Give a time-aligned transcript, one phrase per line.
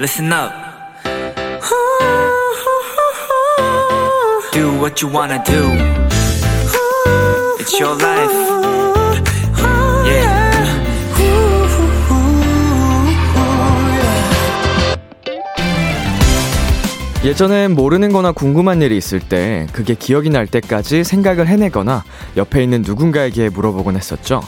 [0.00, 0.50] listen up.
[4.52, 5.68] Do what you wanna do.
[7.60, 8.32] It's your life.
[10.06, 10.40] Yeah.
[17.22, 22.02] 예전엔 모르는 거나 궁금한 일이 있을 때 그게 기억이 날 때까지 생각을 해내거나
[22.38, 24.40] 옆에 있는 누군가에게 물어보곤 했었죠.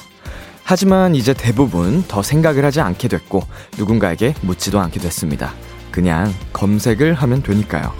[0.64, 3.42] 하지만 이제 대부분 더 생각을 하지 않게 됐고
[3.78, 5.52] 누군가에게 묻지도 않게 됐습니다.
[5.90, 7.92] 그냥 검색을 하면 되니까요.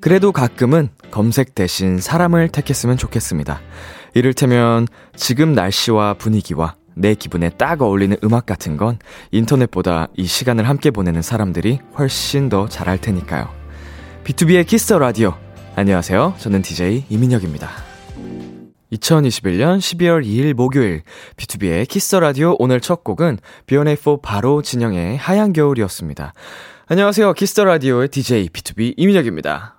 [0.00, 3.60] 그래도 가끔은 검색 대신 사람을 택했으면 좋겠습니다.
[4.12, 8.98] 이를테면 지금 날씨와 분위기와 내 기분에 딱 어울리는 음악 같은 건
[9.30, 13.48] 인터넷보다 이 시간을 함께 보내는 사람들이 훨씬 더 잘할 테니까요.
[14.24, 15.43] B2B의 키스터 라디오.
[15.76, 16.34] 안녕하세요.
[16.38, 17.68] 저는 DJ 이민혁입니다.
[18.92, 21.02] 2021년 12월 2일 목요일
[21.36, 26.32] B2B의 키스터 라디오 오늘 첫 곡은 B1A4 바로 진영의 하얀 겨울이었습니다.
[26.86, 27.32] 안녕하세요.
[27.32, 29.74] 키스터 라디오의 DJ B2B 이민혁입니다.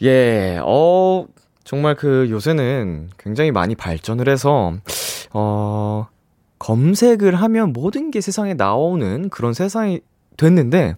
[0.00, 1.26] 예, 어,
[1.64, 4.72] 정말 그 요새는 굉장히 많이 발전을 해서,
[5.34, 6.06] 어,
[6.58, 10.00] 검색을 하면 모든 게 세상에 나오는 그런 세상이
[10.38, 10.94] 됐는데,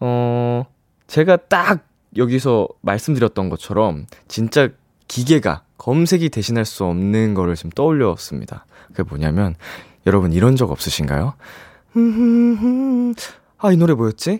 [0.00, 0.64] 어,
[1.06, 1.86] 제가 딱
[2.16, 4.68] 여기서 말씀드렸던 것처럼 진짜
[5.08, 8.66] 기계가 검색이 대신할 수 없는 거를 지금 떠올렸습니다.
[8.88, 9.54] 그게 뭐냐면,
[10.06, 11.34] 여러분 이런 적 없으신가요?
[13.58, 14.38] 아, 이 노래 뭐였지?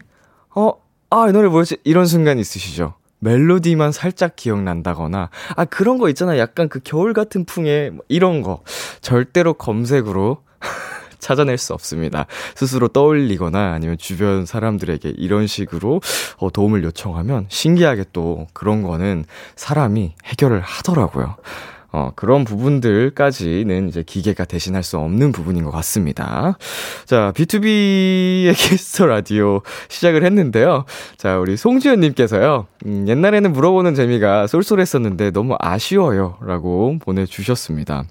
[0.54, 0.72] 어,
[1.10, 1.78] 아, 이 노래 뭐였지?
[1.84, 2.94] 이런 순간 있으시죠?
[3.18, 6.38] 멜로디만 살짝 기억난다거나, 아, 그런 거 있잖아.
[6.38, 8.62] 약간 그 겨울 같은 풍의, 뭐 이런 거.
[9.00, 10.42] 절대로 검색으로
[11.18, 12.26] 찾아낼 수 없습니다.
[12.54, 16.00] 스스로 떠올리거나 아니면 주변 사람들에게 이런 식으로
[16.38, 19.24] 어, 도움을 요청하면 신기하게 또 그런 거는
[19.56, 21.36] 사람이 해결을 하더라고요.
[21.96, 26.58] 어, 그런 부분들까지는 이제 기계가 대신할 수 없는 부분인 것 같습니다.
[27.06, 30.84] 자, B2B의 키스터 라디오 시작을 했는데요.
[31.16, 36.36] 자, 우리 송지현님께서요, 음, 옛날에는 물어보는 재미가 쏠쏠했었는데 너무 아쉬워요.
[36.42, 38.04] 라고 보내주셨습니다.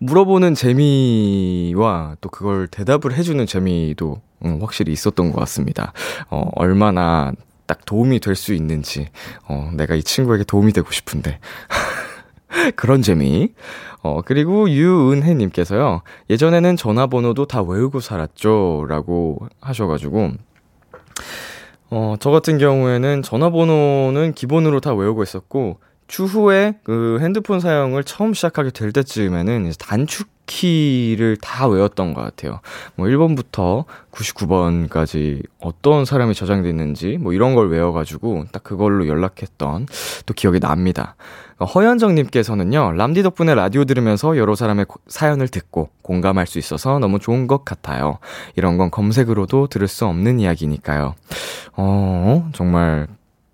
[0.00, 5.92] 물어보는 재미와 또 그걸 대답을 해주는 재미도 음, 확실히 있었던 것 같습니다.
[6.30, 7.32] 어, 얼마나
[7.66, 9.08] 딱 도움이 될 수 있는지,
[9.48, 11.40] 어, 내가 이 친구에게 도움이 되고 싶은데.
[12.76, 13.52] 그런 재미.
[14.02, 18.86] 어, 그리고 유은혜님께서요, 예전에는 전화번호도 다 외우고 살았죠.
[18.88, 20.32] 라고 하셔가지고,
[21.90, 28.70] 어, 저 같은 경우에는 전화번호는 기본으로 다 외우고 있었고, 추후에 그 핸드폰 사용을 처음 시작하게
[28.70, 32.60] 될 때쯤에는 단축 키를 다 외웠던 것 같아요.
[32.94, 39.86] 뭐 1번부터 99번까지 어떤 사람이 저장돼 있는지 뭐 이런 걸 외워가지고 딱 그걸로 연락했던
[40.24, 41.16] 또 기억이 납니다.
[41.58, 47.64] 허현정님께서는요, 람디 덕분에 라디오 들으면서 여러 사람의 사연을 듣고 공감할 수 있어서 너무 좋은 것
[47.64, 48.18] 같아요.
[48.56, 51.14] 이런 건 검색으로도 들을 수 없는 이야기니까요.
[51.76, 53.06] 어, 정말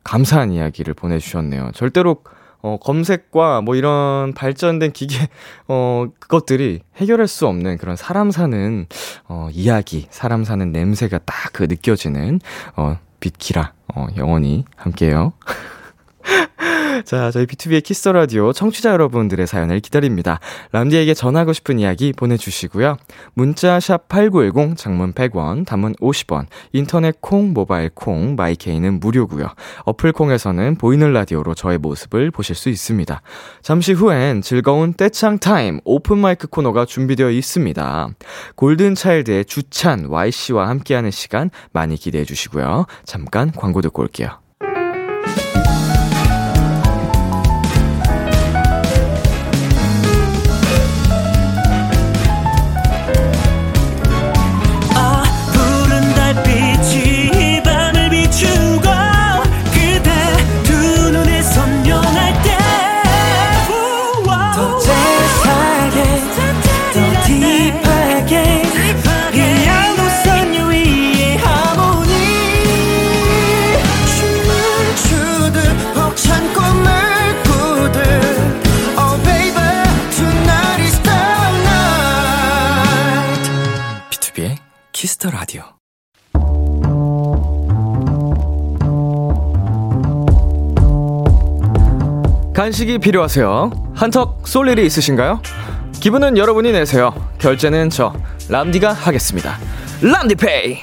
[0.04, 1.70] 감사한 이야기를 보내주셨네요.
[1.74, 2.16] 절대로
[2.62, 5.28] 어, 검색과 뭐 이런 발전된 기계,
[5.68, 8.86] 어, 그것들이 해결할 수 없는 그런 사람 사는,
[9.28, 12.40] 어, 이야기, 사람 사는 냄새가 딱 그 느껴지는,
[12.76, 15.32] 어, 빛키라, 어, 영원히 함께요.
[17.04, 20.40] 자, 저희 B2B의 키스 라디오 청취자 여러분들의 사연을 기다립니다.
[20.72, 22.96] 람디에게 전하고 싶은 이야기 보내주시고요.
[23.34, 29.48] 문자 샵 #8910 장문 100원, 단문 50원, 인터넷 콩, 모바일 콩, my K는 무료고요.
[29.84, 33.22] 어플 콩에서는 보이는 라디오로 저의 모습을 보실 수 있습니다.
[33.62, 38.08] 잠시 후엔 즐거운 떼창 타임 오픈 마이크 코너가 준비되어 있습니다.
[38.56, 42.86] 골든 차일드의 주찬 Y 씨와 함께하는 시간 많이 기대해 주시고요.
[43.04, 44.41] 잠깐 광고 듣고 올게요.
[92.72, 93.92] 간식이 필요하세요?
[93.94, 95.42] 한턱 쏠 일이 있으신가요?
[96.00, 97.12] 기분은 여러분이 내세요.
[97.36, 98.14] 결제는 저
[98.48, 99.58] 람디가 하겠습니다.
[100.00, 100.78] 람디페이.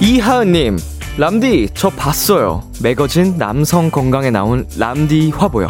[0.00, 0.78] 이하은님,
[1.18, 2.62] 람디 저 봤어요.
[2.82, 5.68] 매거진 남성 건강에 나온 람디 화보요.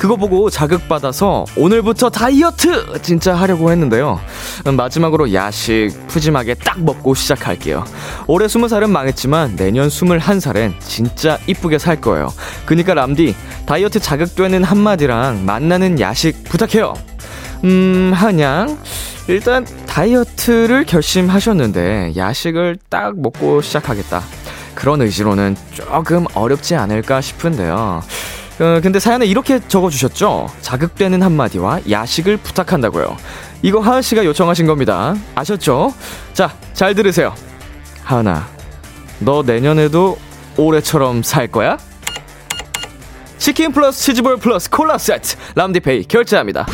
[0.00, 4.18] 그거 보고 자극받아서 오늘부터 다이어트 진짜 하려고 했는데요.
[4.66, 7.84] 음, 마지막으로 야식 푸짐하게 딱 먹고 시작할게요.
[8.26, 12.32] 올해 20살은 망했지만 내년 21살엔 진짜 이쁘게 살 거예요.
[12.64, 13.34] 그니까 람디
[13.66, 16.94] 다이어트 자극되는 한마디랑 만나는 야식 부탁해요.
[17.64, 18.78] 음, 한양.
[19.28, 24.22] 일단 다이어트를 결심하셨는데 야식을 딱 먹고 시작하겠다.
[24.74, 28.02] 그런 의지로는 조금 어렵지 않을까 싶은데요.
[28.60, 30.48] 어, 근데 사연에 이렇게 적어주셨죠?
[30.60, 33.16] 자극되는 한마디와 야식을 부탁한다고요.
[33.62, 35.14] 이거 하은 씨가 요청하신 겁니다.
[35.34, 35.94] 아셨죠?
[36.34, 37.34] 자, 잘 들으세요.
[38.04, 38.46] 하은아,
[39.20, 40.18] 너 내년에도
[40.58, 41.78] 올해처럼 살 거야?
[43.38, 46.66] 치킨 플러스 치즈볼 플러스 콜라 세트 람디페이 결제합니다.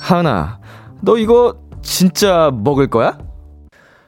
[0.00, 0.58] 하은아,
[1.02, 3.16] 너 이거 진짜 먹을 거야?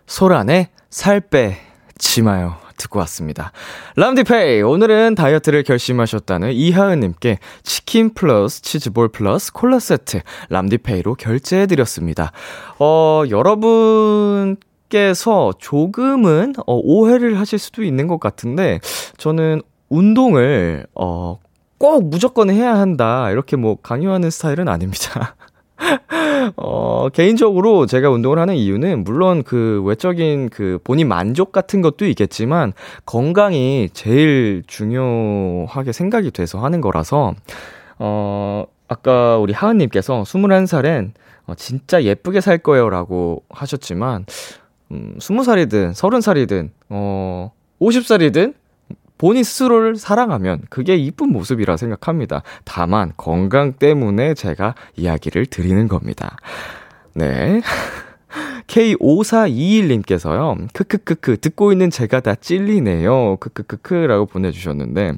[0.07, 2.57] 소란의 살 빼지 마요.
[2.85, 3.53] 듣고 왔습니다.
[3.97, 12.33] 람디페이, 오늘은 다이어트를 결심하셨다는 이하은님께 치킨 플러스 치즈볼 플러스 콜라 세트 람디페이로 결제해드렸습니다.
[12.79, 14.57] 어, 여러분
[14.89, 18.81] 께서 조금은 어, 오해를 하실 수도 있는 것 같은데,
[19.17, 21.39] 저는 운동을, 어,
[21.79, 23.31] 꼭 무조건 해야 한다.
[23.31, 25.37] 이렇게 뭐 강요하는 스타일은 아닙니다.
[26.57, 32.73] 어, 개인적으로 제가 운동을 하는 이유는 물론 그 외적인 그 본인 만족 같은 것도 있겠지만
[33.07, 37.35] 건강이 제일 중요하게 생각이 돼서 하는 거라서
[37.99, 41.13] 어, 아까 우리 하은님께서 21살엔
[41.47, 44.27] 어, 진짜 예쁘게 살 거예요 라고 하셨지만
[44.91, 48.55] 음, 20살이든 30살이든 어, 50살이든
[49.19, 52.43] 본인 스스로를 사랑하면 그게 이쁜 모습이라 생각합니다.
[52.65, 56.37] 다만 건강 때문에 제가 이야기를 드리는 겁니다.
[57.15, 57.61] 네.
[58.67, 63.37] K5421님께서요, 크크크크, 듣고 있는 제가 다 찔리네요.
[63.37, 65.13] 크크크크라고 보내주셨는데,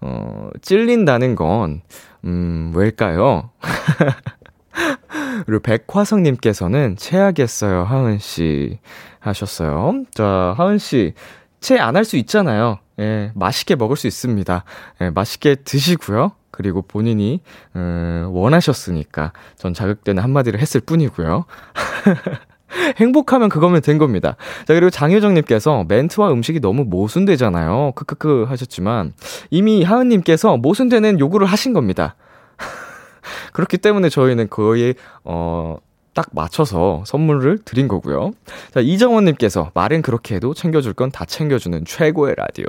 [0.00, 1.82] 어, 찔린다는 건,
[2.24, 3.50] 음, 왜일까요?
[5.44, 8.78] 그리고 백화성님께서는 체하겠어요, 하은씨.
[9.20, 10.04] 하셨어요.
[10.14, 11.14] 자, 하은씨,
[11.60, 12.78] 체안할 수 있잖아요.
[12.98, 14.64] 예, 맛있게 먹을 수 있습니다.
[15.00, 16.32] 예, 맛있게 드시고요.
[16.50, 17.40] 그리고 본인이
[17.74, 21.44] 음, 원하셨으니까 전 자극되는 한마디를 했을 뿐이고요.
[22.96, 24.36] 행복하면 그거면 된 겁니다.
[24.66, 27.92] 자, 그리고 장효정님께서 멘트와 음식이 너무 모순되잖아요.
[27.94, 29.12] 크크크 하셨지만
[29.50, 32.14] 이미 하은님께서 모순되는 요구를 하신 겁니다.
[33.52, 34.94] 그렇기 때문에 저희는 거의,
[35.24, 35.76] 어,
[36.14, 38.32] 딱 맞춰서 선물을 드린 거고요.
[38.72, 42.66] 자, 이정원님께서 말은 그렇게 해도 챙겨줄 건 다 챙겨주는 최고의 라디오.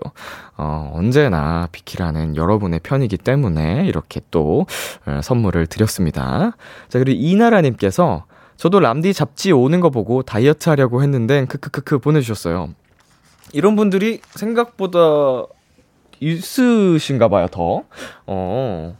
[0.57, 4.65] 어, 언제나 비키라는 여러분의 편이기 때문에 이렇게 또
[5.05, 6.57] 어, 선물을 드렸습니다.
[6.89, 8.25] 자, 그리고 이나라님께서
[8.57, 12.69] 저도 람디 잡지 오는 거 보고 다이어트 하려고 했는데 크크크크 보내주셨어요.
[13.53, 15.43] 이런 분들이 생각보다
[16.19, 17.83] 있으신가 봐요, 더.
[18.25, 18.97] 어,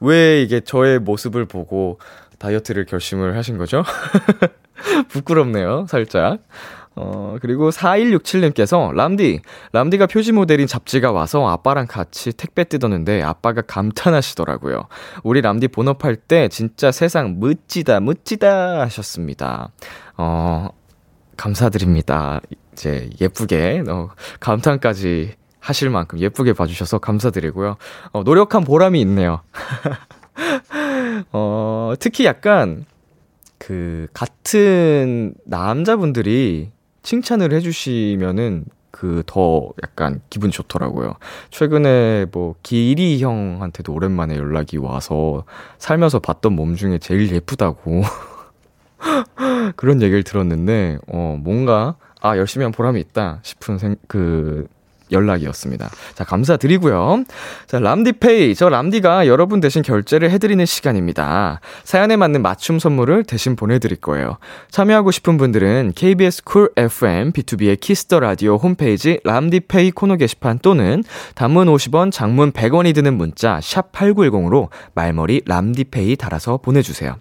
[0.00, 1.98] 왜 이게 저의 모습을 보고
[2.38, 3.82] 다이어트를 결심을 하신 거죠?
[5.08, 6.38] 부끄럽네요, 살짝.
[7.00, 9.40] 어, 그리고 4167님께서, 람디,
[9.72, 14.88] 람디가 표지 모델인 잡지가 와서 아빠랑 같이 택배 뜯었는데 아빠가 감탄하시더라고요.
[15.22, 19.70] 우리 람디 본업할 때 진짜 세상 멋지다, 멋지다 하셨습니다.
[20.16, 20.70] 어,
[21.36, 22.40] 감사드립니다.
[22.72, 24.08] 이제 예쁘게, 어,
[24.40, 27.76] 감탄까지 하실 만큼 예쁘게 봐주셔서 감사드리고요.
[28.12, 29.42] 어, 노력한 보람이 있네요.
[31.32, 32.84] 어, 특히 약간,
[33.58, 36.70] 그, 같은 남자분들이
[37.02, 41.14] 칭찬을 해주시면은, 그, 더 약간 기분 좋더라고요.
[41.50, 45.44] 최근에 뭐, 기리 형한테도 오랜만에 연락이 와서,
[45.78, 48.02] 살면서 봤던 몸 중에 제일 예쁘다고.
[49.76, 54.66] 그런 얘기를 들었는데, 어, 뭔가, 아, 열심히 한 보람이 있다 싶은 생, 그,
[55.12, 55.90] 연락이었습니다.
[56.14, 57.24] 자, 감사드리고요.
[57.66, 58.54] 자, 람디페이.
[58.54, 61.60] 저 람디가 여러분 대신 결제를 해드리는 시간입니다.
[61.84, 64.38] 사연에 맞는 맞춤 선물을 대신 보내드릴 거예요.
[64.70, 71.68] 참여하고 싶은 분들은 KBS 쿨 FM B2B의 키스터 라디오 홈페이지 람디페이 코너 게시판 또는 단문
[71.68, 77.16] 50원, 장문 100원이 드는 문자 샵 8910으로 말머리 람디페이 달아서 보내주세요.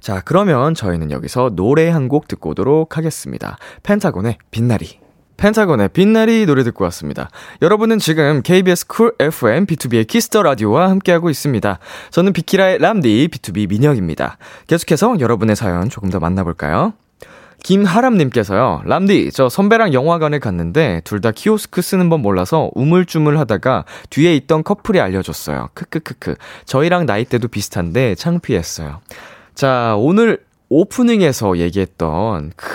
[0.00, 3.58] 자, 그러면 저희는 여기서 노래 한 곡 듣고 오도록 하겠습니다.
[3.82, 5.07] 펜타곤의 빛나리.
[5.38, 7.30] 펜타곤의 빛나리 노래 듣고 왔습니다.
[7.62, 11.78] 여러분은 지금 KBS 쿨 FM B2B의 키스터 라디오와 함께하고 있습니다.
[12.10, 14.36] 저는 비키라의 람디 BTOB 민혁입니다.
[14.66, 16.92] 계속해서 여러분의 사연 조금 더 만나볼까요?
[17.62, 24.34] 김하람님께서요, 람디, 저 선배랑 영화관에 갔는데, 둘 다 키오스크 쓰는 법 몰라서 우물쭈물 하다가 뒤에
[24.36, 25.70] 있던 커플이 알려줬어요.
[25.74, 26.36] 크크크크.
[26.66, 29.00] 저희랑 나이대도 비슷한데 창피했어요.
[29.54, 32.68] 자, 오늘 오프닝에서 얘기했던, 크,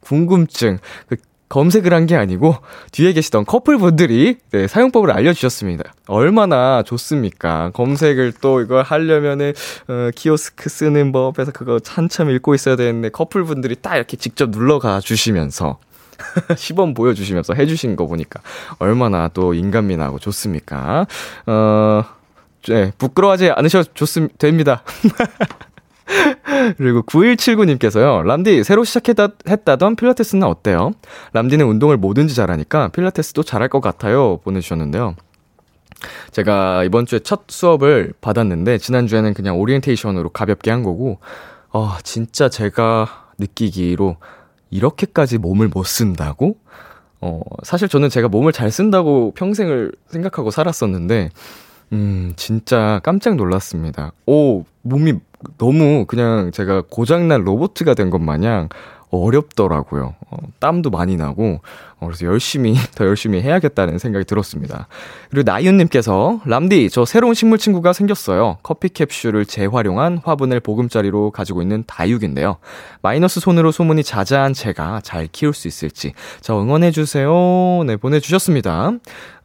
[0.00, 1.16] 궁금증, 그
[1.54, 2.56] 검색을 한 게 아니고
[2.90, 5.84] 뒤에 계시던 커플분들이 네, 사용법을 알려주셨습니다.
[6.08, 7.70] 얼마나 좋습니까?
[7.74, 9.54] 검색을 또 이걸 하려면은
[9.88, 15.78] 어, 키오스크 쓰는 법에서 그거 한참 읽고 있어야 되는데 커플분들이 딱 이렇게 직접 눌러가 주시면서
[16.58, 18.40] 시범 보여주시면서 해주신 거 보니까
[18.80, 21.06] 얼마나 또 인간미 나고 좋습니까?
[21.46, 22.04] 어,
[22.68, 24.82] 네, 부끄러워하지 않으셔도 좋습, 됩니다.
[26.76, 30.92] 그리고 9179님께서요, 람디, 새로 시작했다 던 필라테스는 어때요?
[31.32, 34.38] 람디는 운동을 뭐든지 잘하니까 필라테스도 잘할 것 같아요.
[34.44, 35.16] 보내주셨는데요.
[36.32, 41.18] 제가 이번 주에 첫 수업을 받았는데, 지난주에는 그냥 오리엔테이션으로 가볍게 한 거고,
[41.70, 44.16] 어, 진짜 제가 느끼기로
[44.70, 46.56] 이렇게까지 몸을 못 쓴다고?
[47.20, 51.30] 어, 사실 저는 제가 몸을 잘 쓴다고 평생을 생각하고 살았었는데,
[51.92, 54.12] 음, 진짜 깜짝 놀랐습니다.
[54.26, 55.14] 오, 몸이
[55.58, 58.68] 너무 그냥 제가 고장난 로보트가 된 것 마냥
[59.10, 60.14] 어렵더라고요.
[60.30, 61.60] 어, 땀도 많이 나고,
[62.00, 64.88] 어, 그래서 열심히, 더 열심히 해야겠다는 생각이 들었습니다.
[65.30, 68.58] 그리고 나윤님께서, 람디, 저 새로운 식물 친구가 생겼어요.
[68.62, 72.56] 커피 캡슐을 재활용한 화분을 보금자리로 가지고 있는 다육인데요.
[73.02, 77.84] 마이너스 손으로 소문이 자자한 제가 잘 키울 수 있을지, 저 응원해주세요.
[77.86, 78.92] 네, 보내주셨습니다.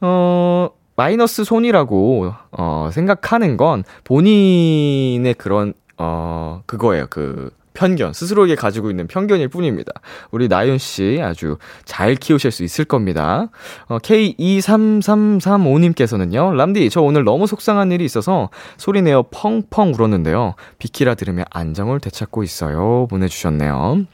[0.02, 7.06] 어, 마이너스 손이라고, 어, 생각하는 건 본인의 그런, 어, 그거예요.
[7.10, 9.92] 그, 편견, 스스로에게 가지고 있는 편견일 뿐입니다.
[10.32, 13.50] 우리 나윤 씨 아주 잘 키우실 수 있을 겁니다.
[13.88, 20.56] 어, K23335님께서는요, 람디, 저 오늘 너무 속상한 일이 있어서 소리내어 펑펑 울었는데요.
[20.78, 23.08] 비키라 들으며 안정을 되찾고 있어요.
[23.10, 24.06] 보내주셨네요.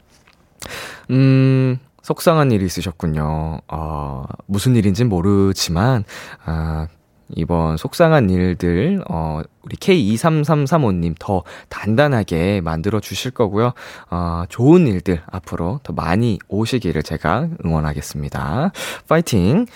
[1.10, 3.62] 음, 속상한 일이 있으셨군요.
[3.66, 6.04] 어, 무슨 일인진 모르지만,
[6.44, 6.86] 아,
[7.34, 13.72] 이번 속상한 일들, 어, 우리 K23335님 더 단단하게 만들어 주실 거고요.
[14.10, 18.70] 어, 좋은 일들 앞으로 더 많이 오시기를 제가 응원하겠습니다.
[19.08, 19.66] 파이팅!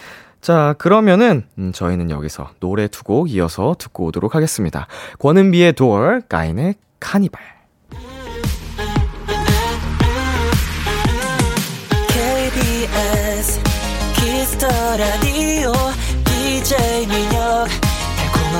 [0.40, 4.86] 자, 그러면은, 음, 저희는 여기서 노래 두 곡 이어서 듣고 오도록 하겠습니다.
[5.18, 7.42] 권은비의 Door, 가인의 카니발.
[12.08, 13.60] KBS
[14.16, 14.66] Kiss the
[14.96, 15.49] Radio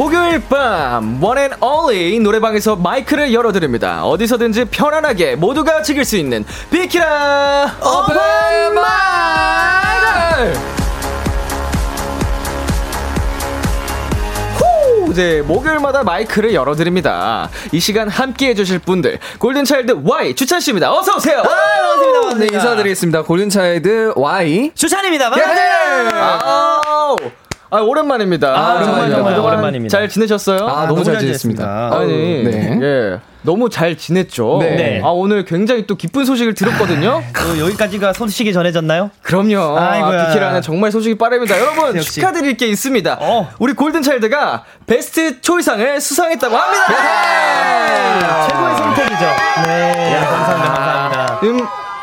[0.00, 4.06] 목요일 밤 one and only 노래방에서 마이크를 열어드립니다.
[4.06, 8.16] 어디서든지 편안하게 모두가 즐길 수 있는 비키라 오픈
[8.76, 10.58] 마이크!
[14.56, 15.12] 후!
[15.12, 17.50] 이제 목요일마다 마이크를 열어드립니다.
[17.70, 20.90] 이 시간 함께 해주실 분들 골든차일드 Y 주찬 씨입니다.
[20.94, 21.42] 어서 오세요.
[21.42, 22.38] 반갑습니다.
[22.38, 23.22] 네, 인사드리겠습니다.
[23.24, 24.70] 골든차일드 Y.
[24.74, 25.26] 주찬입니다.
[25.36, 25.42] 예!
[25.42, 26.40] 반갑습니다.
[26.42, 27.16] 아우.
[27.70, 28.48] 아 오랜만입니다.
[28.48, 29.16] 아, 오랜만입니다.
[29.16, 29.96] 정말 그동안 오랜만입니다.
[29.96, 30.66] 잘 지내셨어요?
[30.66, 31.90] 아, 너무 잘 지냈습니다.
[31.92, 32.78] 아니, 네.
[32.82, 33.18] 예.
[33.42, 34.58] 너무 잘 지냈죠?
[34.60, 34.74] 네.
[34.76, 35.00] 네.
[35.02, 37.22] 아, 오늘 굉장히 또 기쁜 소식을 들었거든요?
[37.34, 39.10] 또 여기까지가 소식이 전해졌나요?
[39.22, 39.78] 그럼요.
[39.78, 40.22] 아이고야.
[40.22, 41.58] 아, 비키라는 정말 소식이 빠릅니다.
[41.58, 42.14] 여러분, 역시.
[42.20, 43.18] 축하드릴 게 있습니다.
[43.20, 43.48] 어.
[43.58, 46.86] 우리 골든 차일드가 베스트 초이상을 수상했다고 합니다!
[48.48, 49.24] 최고의 선택이죠.
[49.66, 50.20] 네.
[50.28, 50.74] 감사합니다.
[50.74, 51.29] 감사합니다.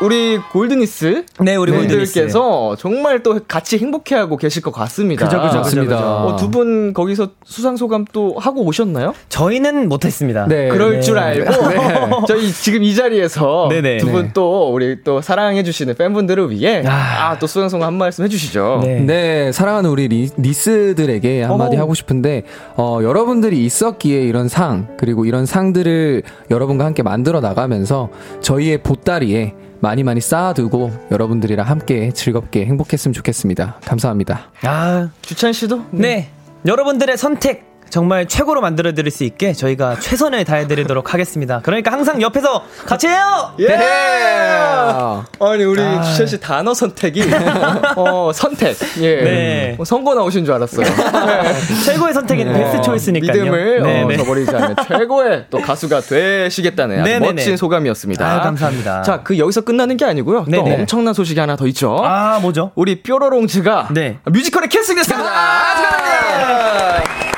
[0.00, 5.24] 음, 우리 골드니스 네, 우리 분들께서 정말 또 같이 행복해하고 계실 것 같습니다.
[5.24, 5.96] 그죠, 그죠, 맞습니다.
[5.96, 6.06] 그죠.
[6.06, 9.14] 어, 두분 거기서 수상 소감 또 하고 오셨나요?
[9.28, 10.46] 저희는 못했습니다.
[10.46, 10.68] 네.
[10.68, 11.00] 그럴 네.
[11.00, 11.50] 줄 알고
[12.26, 13.98] 저희 지금 이 자리에서 네네.
[13.98, 17.30] 두분 또 우리 또 사랑해 주시는 팬분들을 위해 아.
[17.30, 18.80] 아또 수상송 한 말씀 해주시죠.
[18.82, 19.00] 네.
[19.00, 21.82] 네, 사랑하는 우리 리, 니스들에게 한마디 어머.
[21.82, 22.44] 하고 싶은데,
[22.76, 30.02] 어, 여러분들이 있었기에 이런 상, 그리고 이런 상들을 여러분과 함께 만들어 나가면서 저희의 보따리에 많이
[30.02, 33.76] 많이 쌓아두고 여러분들이랑 함께 즐겁게 행복했으면 좋겠습니다.
[33.84, 34.50] 감사합니다.
[34.62, 36.30] 아, 주찬 씨도 네.
[36.66, 41.60] 여러분들의 선택 정말 최고로 만들어 드릴 수 있게 저희가 최선을 다해 드리도록 하겠습니다.
[41.62, 43.52] 그러니까 항상 옆에서 같이 해요.
[43.60, 43.68] 예.
[43.74, 45.24] 아.
[45.40, 47.22] 아니 우리 주찬 씨 단어 선택이
[47.96, 49.76] 어 선택 예 네.
[49.78, 50.86] 어, 선거 나오신 줄 알았어요.
[51.84, 53.32] 최고의 선택인 베스트 초이스니까요.
[53.44, 54.16] 믿음을 네, 어, 네.
[54.16, 57.32] 저버리지 않는 최고의 또 가수가 되시겠다는 아주 네네네.
[57.32, 58.26] 멋진 소감이었습니다.
[58.26, 59.02] 아유, 감사합니다.
[59.02, 60.46] 자, 그 여기서 끝나는 게 아니고요.
[60.52, 60.60] 또.
[60.60, 61.98] 엄청난 소식이 하나 더 있죠.
[62.04, 62.72] 아, 뭐죠?
[62.74, 64.18] 우리 뾰로롱즈가 네.
[64.24, 65.28] 뮤지컬에 캐스팅됐습니다.
[65.76, 67.37] 축하드립니다.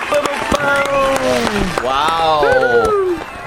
[1.84, 2.99] 와우.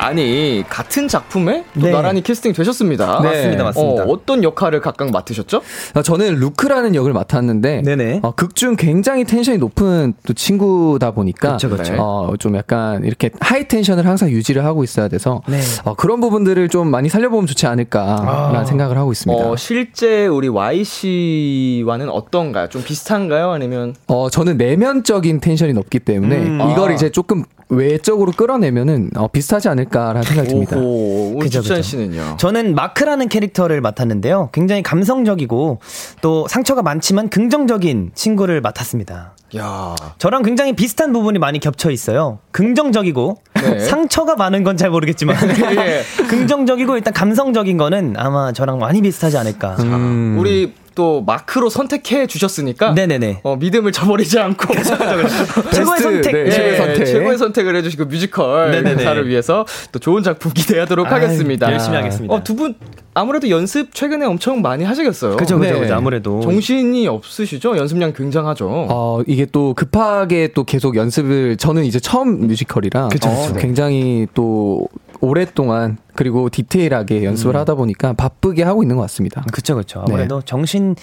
[0.04, 1.92] 아니 같은 작품에 또 네.
[1.92, 3.22] 나란히 캐스팅 되셨습니다.
[3.22, 3.30] 네.
[3.30, 4.04] 맞습니다, 맞습니다.
[4.04, 5.62] 어, 떤 역할을 각각 맡으셨죠?
[5.96, 8.20] 어, 저는 루크라는 역을 맡았는데 네네.
[8.22, 11.94] 어, 극중 굉장히 텐션이 높은 또 친구다 보니까 그쵸, 그쵸.
[11.98, 15.62] 어, 좀 약간 이렇게 high tension을 항상 유지를 하고 있어야 돼서 네.
[15.86, 18.66] 어, 그런 부분들을 좀 많이 살려보면 좋지 않을까라는 아.
[18.66, 19.50] 생각을 하고 있습니다.
[19.50, 22.68] 어, 실제 우리 Y 씨와는 어떤가요?
[22.68, 23.52] 좀 비슷한가요?
[23.52, 26.72] 아니면 어, 저는 내면적인 텐션이 높기 때문에 음.
[26.72, 26.94] 이걸 아.
[26.94, 27.46] 이제 조금
[27.76, 30.78] 외적으로 끌어내면은 어, 비슷하지 않을까라는 생각이 듭니다.
[30.78, 31.62] 오호, 그죠.
[31.82, 32.38] 씨는요?
[32.38, 34.50] 저는 마크라는 캐릭터를 맡았는데요.
[34.52, 35.80] 굉장히 감성적이고
[36.22, 39.34] 또 상처가 많지만 긍정적인 친구를 맡았습니다.
[39.56, 42.40] 야, 저랑 굉장히 비슷한 부분이 많이 겹쳐 있어요.
[42.52, 43.80] 긍정적이고 네.
[43.86, 45.36] 상처가 많은 건 잘 모르겠지만
[45.78, 46.02] 예.
[46.28, 49.76] 긍정적이고 일단 감성적인 거는 아마 저랑 많이 비슷하지 않을까.
[49.80, 50.36] 음.
[50.40, 53.40] 우리 또 마크로 선택해 주셨으니까 네네네.
[53.44, 54.74] 어, 믿음을 저버리지 않고
[55.74, 56.32] 최고의 선택.
[56.32, 57.06] 네, 예, 최고의 선택.
[57.06, 58.90] 최고의 선택을 해주시고 뮤지컬 네네네.
[58.98, 61.72] 행사를 위해서 또 좋은 작품 기대하도록 아유, 하겠습니다.
[61.72, 62.34] 열심히 하겠습니다.
[62.34, 62.76] 어, 두 분
[63.16, 65.38] 아무래도 연습 최근에 엄청 많이 하시겠어요.
[65.38, 65.80] 그죠, 그죠, 네.
[65.82, 65.94] 그죠.
[65.96, 66.42] 아무래도.
[66.42, 67.78] 정신이 없으시죠?
[67.78, 68.68] 연습량 굉장하죠.
[68.90, 73.10] 어, 이게 또 급하게 또 계속 연습을, 저는 이제 처음 뮤지컬이라.
[73.10, 73.60] 그쵸, 어, 그쵸.
[73.60, 74.88] 굉장히 또
[75.24, 79.46] 오랫동안 그리고 디테일하게 연습을 하다 보니까 바쁘게 하고 있는 것 같습니다.
[79.54, 80.04] 그쵸, 그쵸.
[80.06, 80.96] 아무래도 정신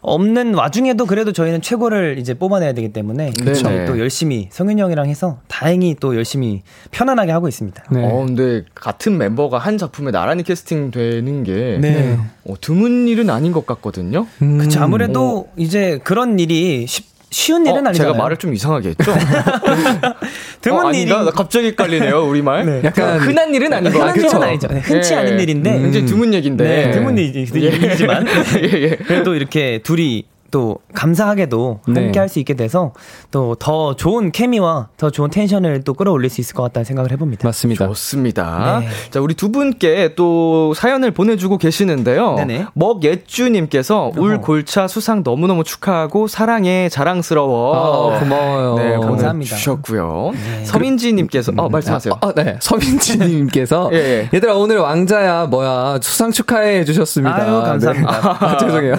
[0.00, 3.54] 없는 와중에도 그래도 저희는 최고를 이제 뽑아내야 되기 때문에 그쵸.
[3.54, 6.62] 저희 또 열심히 성윤이 형이랑 해서 다행히 또 열심히
[6.92, 7.82] 편안하게 하고 있습니다.
[7.90, 8.04] 네.
[8.04, 12.18] 어, 근데 같은 멤버가 한 작품에 나란히 캐스팅 되는 게 네.
[12.44, 14.26] 어, 드문 일은 아닌 것 같거든요.
[14.42, 14.80] 음, 그쵸.
[14.80, 18.12] 아무래도 이제 그런 일이 쉽, 쉬운 일은 어, 아니잖아요.
[18.12, 19.12] 제가 말을 좀 이상하게 했죠?
[20.60, 22.64] 드문 어, 일이 갑자기 헷갈리네요, 우리 말.
[22.64, 22.80] 네.
[22.84, 24.16] 약간- 흔한 일은 아닌 것 흔한.
[24.16, 24.68] 일은 아니죠.
[24.68, 25.18] 네, 흔치 예.
[25.18, 26.64] 않은 일인데 굉장히 드문 얘기인데.
[26.64, 28.24] 네, 드문 일이- 일이지만
[28.62, 28.88] 예, 예.
[28.96, 32.02] 그래도 이렇게 둘이 또 감사하게도 네.
[32.02, 32.92] 함께 할 수 있게 돼서
[33.32, 37.46] 또 더 좋은 케미와 더 좋은 텐션을 또 끌어올릴 수 있을 것 같다는 생각을 해봅니다.
[37.48, 37.86] 맞습니다.
[37.88, 38.80] 좋습니다.
[38.80, 38.88] 네.
[39.10, 42.34] 자, 우리 두 분께 또 사연을 보내주고 계시는데요.
[42.36, 42.66] 네네.
[42.74, 48.14] 먹예쭈님께서 울 골차 수상 너무너무 축하하고 사랑해 자랑스러워.
[48.14, 48.74] 아, 고마워요.
[48.76, 49.32] 네, 감사합니다.
[49.32, 50.32] 보내주셨고요.
[50.64, 52.14] 서민지님께서, 어, 말씀하세요.
[52.20, 52.56] 아, 네.
[52.60, 54.30] 서민지님께서 예, 예.
[54.34, 57.36] 얘들아 오늘 왕자야 뭐야 수상 축하해 주셨습니다.
[57.36, 58.12] 아유, 감사합니다.
[58.12, 58.28] 네.
[58.46, 58.94] 아, 죄송해요.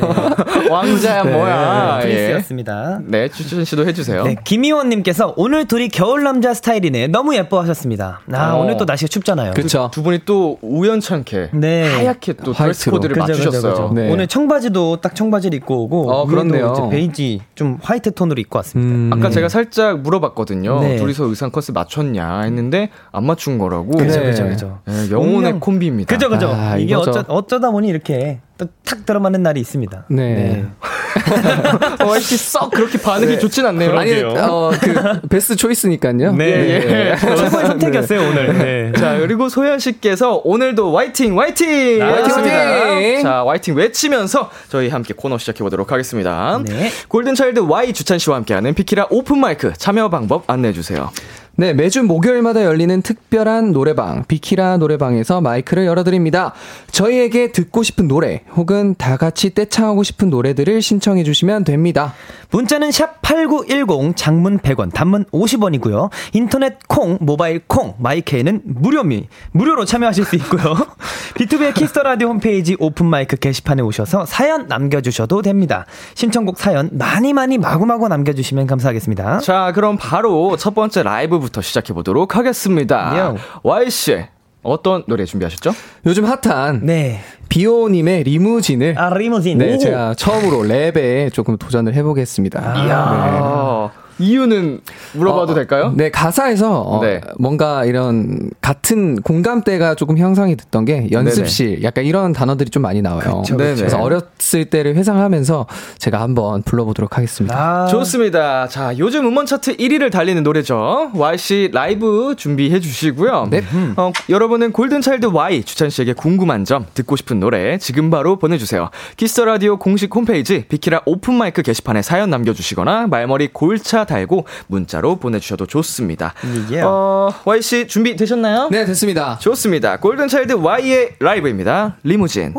[0.70, 1.45] 왕자야, 뭐야.
[1.48, 2.02] 예.
[2.02, 3.00] 프리스였습니다.
[3.06, 4.24] 네, 주찬 씨도 해주세요.
[4.24, 7.08] 네, 김희원님께서 오늘 둘이 겨울 남자 스타일이네.
[7.08, 8.22] 너무 예뻐하셨습니다.
[8.34, 8.62] 아, 어.
[8.62, 9.54] 오늘 또 날씨가 춥잖아요.
[9.54, 9.90] 그쵸.
[9.94, 11.94] 두 분이 또 우연찮게 네.
[11.94, 12.96] 하얗게 또 드레스 white로.
[12.98, 13.92] 코드를 맞추셨어요.
[13.94, 14.12] 네.
[14.12, 16.26] 오늘 청바지도 딱 청바지를 입고 오고 어.
[16.26, 18.96] 이제 베이지 좀 white 톤으로 입고 왔습니다.
[18.96, 19.12] 음.
[19.14, 20.80] 아까 제가 살짝 물어봤거든요.
[20.82, 20.96] 네.
[20.98, 23.92] 둘이서 의상 컷을 맞췄냐 했는데 안 맞춘 거라고.
[23.92, 24.26] 그죠, 네.
[24.28, 24.80] 그죠, 그죠.
[24.86, 25.60] 네, 영혼의 운명.
[25.60, 26.14] 콤비입니다.
[26.14, 26.50] 그죠, 그죠.
[26.54, 26.94] 아, 이게.
[26.96, 30.06] 어쩌, 어쩌다 보니 이렇게 또 탁 들어맞는 날이 있습니다.
[30.10, 30.64] 네.
[30.64, 33.98] 어, 이렇게 썩 그렇게 반응이 좋진 않네요.
[33.98, 36.34] 아니 어 그 best choice니까요.
[36.34, 36.46] 네.
[36.46, 37.16] 예.
[37.20, 38.58] 최고의 선택이었어요, 오늘.
[38.58, 38.92] 네.
[39.00, 42.02] 자, 그리고 소연 씨께서 오늘도 화이팅, 화이팅!
[42.02, 42.56] 아, 외쳤습니다.
[42.56, 43.24] 화이팅!
[43.24, 46.60] 자, 화이팅 외치면서 저희 함께 코너 시작해 보도록 하겠습니다.
[46.66, 46.92] 네.
[47.08, 51.12] 골든차일드 Y 주찬 씨와 함께하는 피키라 오픈 마이크 참여 방법 안내해 주세요.
[51.58, 56.54] 네, 매주 목요일마다 열리는 특별한 노래방, 비키라 노래방에서 마이크를 열어드립니다.
[56.92, 62.14] 저희에게 듣고 싶은 노래, 혹은 다 같이 떼창하고 싶은 노래들을 신청해 주시면 됩니다.
[62.52, 66.10] 문자는 샵8910 장문 100원, 단문 50원이고요.
[66.34, 70.76] 인터넷 콩, 모바일 콩, 마이케이는 무료미, 무료로 참여하실 수 있고요.
[71.36, 75.86] 비투비의 Kiss the Radio 홈페이지 open mic 게시판에 오셔서 사연 남겨주셔도 됩니다.
[76.16, 79.40] 신청곡 사연 많이 많이 마구마구 남겨주시면 감사하겠습니다.
[79.40, 83.32] 자, 그럼 바로 첫 번째 라이브 부터 시작해 보도록 하겠습니다.
[83.34, 83.40] 네.
[83.64, 84.26] Y 씨,
[84.64, 85.72] 어떤 노래 준비하셨죠?
[86.06, 87.22] 요즘 핫한 네.
[87.50, 89.60] 비오님의 리무진을 아, 리무진.
[89.60, 89.78] 네, 오.
[89.78, 92.62] 제가 처음으로 랩에 조금 도전을 해보겠습니다.
[92.62, 94.80] 아, 이유는
[95.14, 95.94] 물어봐도 어, 될까요?
[95.96, 97.22] 네, 가사에서 어, 네.
[97.38, 103.42] 뭔가 이런 같은 공감대가 조금 형성이 됐던 게 연습실, 약간 이런 단어들이 좀 많이 나와요.
[103.42, 103.76] 그쵸, 그쵸.
[103.76, 107.56] 그래서 어렸을 때를 회상하면서 제가 한번 불러보도록 하겠습니다.
[107.58, 108.68] 아, 좋습니다.
[108.68, 111.12] 자, 요즘 음원 차트 1위를 달리는 노래죠.
[111.14, 113.48] YC 라이브 준비해 주시고요.
[113.50, 113.64] 네.
[113.98, 118.90] 어, 여러분은 골든차일드 Y 주찬 씨에게 궁금한 점, 듣고 싶은 노래 지금 바로 보내주세요.
[119.18, 125.18] Kiss the Radio 공식 홈페이지 비키라 open mic 게시판에 사연 남겨주시거나 말머리 골차 달고 문자로
[125.18, 126.34] 보내주셔도 좋습니다.
[126.72, 126.82] 예.
[126.82, 128.70] 어, YC 준비 되셨나요?
[128.72, 129.38] 네, 됐습니다.
[129.40, 129.98] 좋습니다.
[129.98, 131.98] 골든차일드 Y의 라이브입니다.
[132.04, 132.54] 리무진.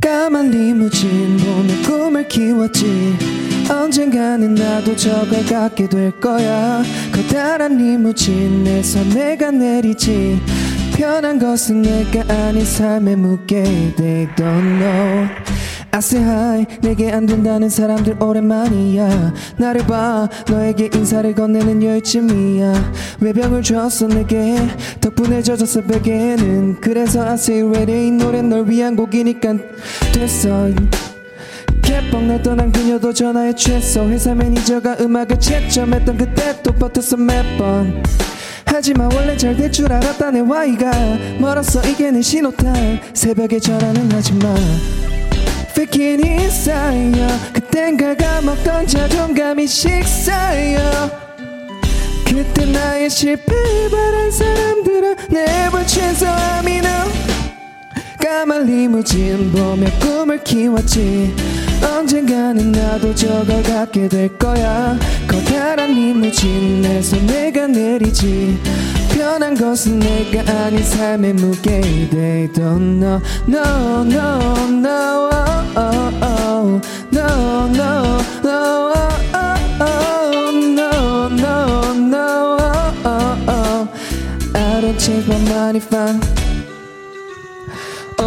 [0.00, 3.16] 까만 리무진 보며 꿈을 키웠지
[3.68, 6.82] 언젠가는 나도 저걸 갖게 될 거야
[7.12, 10.40] 커다란 리무진에서 내가 내리지
[10.96, 13.62] 편한 것은 내가 아닌 삶에 묻게
[14.34, 15.28] don't know.
[15.92, 16.66] I say hi.
[16.80, 19.34] 내게 안 된다는 사람들 오랜만이야.
[19.58, 20.26] 나를 봐.
[20.48, 22.92] 너에게 인사를 건네는 여유쯤이야.
[23.20, 24.56] 외병을 줬어 내게
[25.02, 26.80] 덕분에 젖었어 베개는.
[26.80, 28.08] 그래서 I say ready.
[28.08, 29.54] 이 노래 널 위한 곡이니까
[30.14, 30.70] 됐어.
[31.82, 34.08] 개뻥 날 떠난 그녀도 전화에 취했어.
[34.08, 38.02] 회사 매니저가 음악을 채점했던 그때 또 버텼어 몇번
[38.66, 40.90] 하지만 원래 잘 될 줄 알았다 내 와이가.
[41.38, 43.00] 멀었어 이게 내 신호탄.
[43.14, 44.54] 새벽에 전화는 하지마.
[45.70, 47.20] Faking inside
[47.52, 51.10] 그땐 갉아먹던 자존감이 식사여
[52.24, 56.88] 그때 나의 실패를 바란 사람들은 never 최소함이 너
[58.26, 61.32] 까만 리무진 보며 꿈을 키웠지
[61.80, 68.60] 언젠가는 나도 저걸 갖게 될 거야 커다란 리무진 내손 내가 내리지
[69.14, 76.80] 변한 것은 내가 아닌 삶의 무게 They don't know No no no oh, oh, oh.
[77.12, 80.50] No no no oh, oh, oh.
[80.74, 83.88] No no no oh, oh, oh.
[84.52, 86.35] I don't change my money fine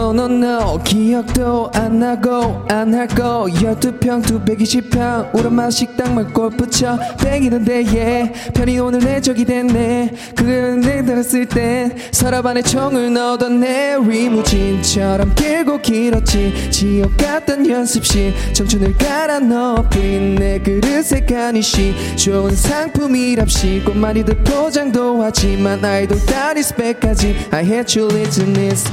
[0.01, 3.45] Oh no no 기억도 안 나고 안 할 거.
[3.49, 5.35] 12평 220평.
[5.35, 10.11] 우람한 식당 말 골프쳐 땡기는데 yeah 편히 오늘 내 적이 됐네.
[10.37, 16.71] 그는 내 들었을 땐 서랍 안에 총을 넣던 내 리무진처럼 길고 길었지.
[16.71, 18.33] 지옥 같던 연습실.
[18.53, 23.83] 청춘을 갈아 넣어버린 내 그릇에 가니시 좋은 상품이랍시.
[23.85, 27.49] 꽃말이들 포장도 하지만 아이돌 딸이 스펙까지.
[27.51, 28.87] I hate you listen this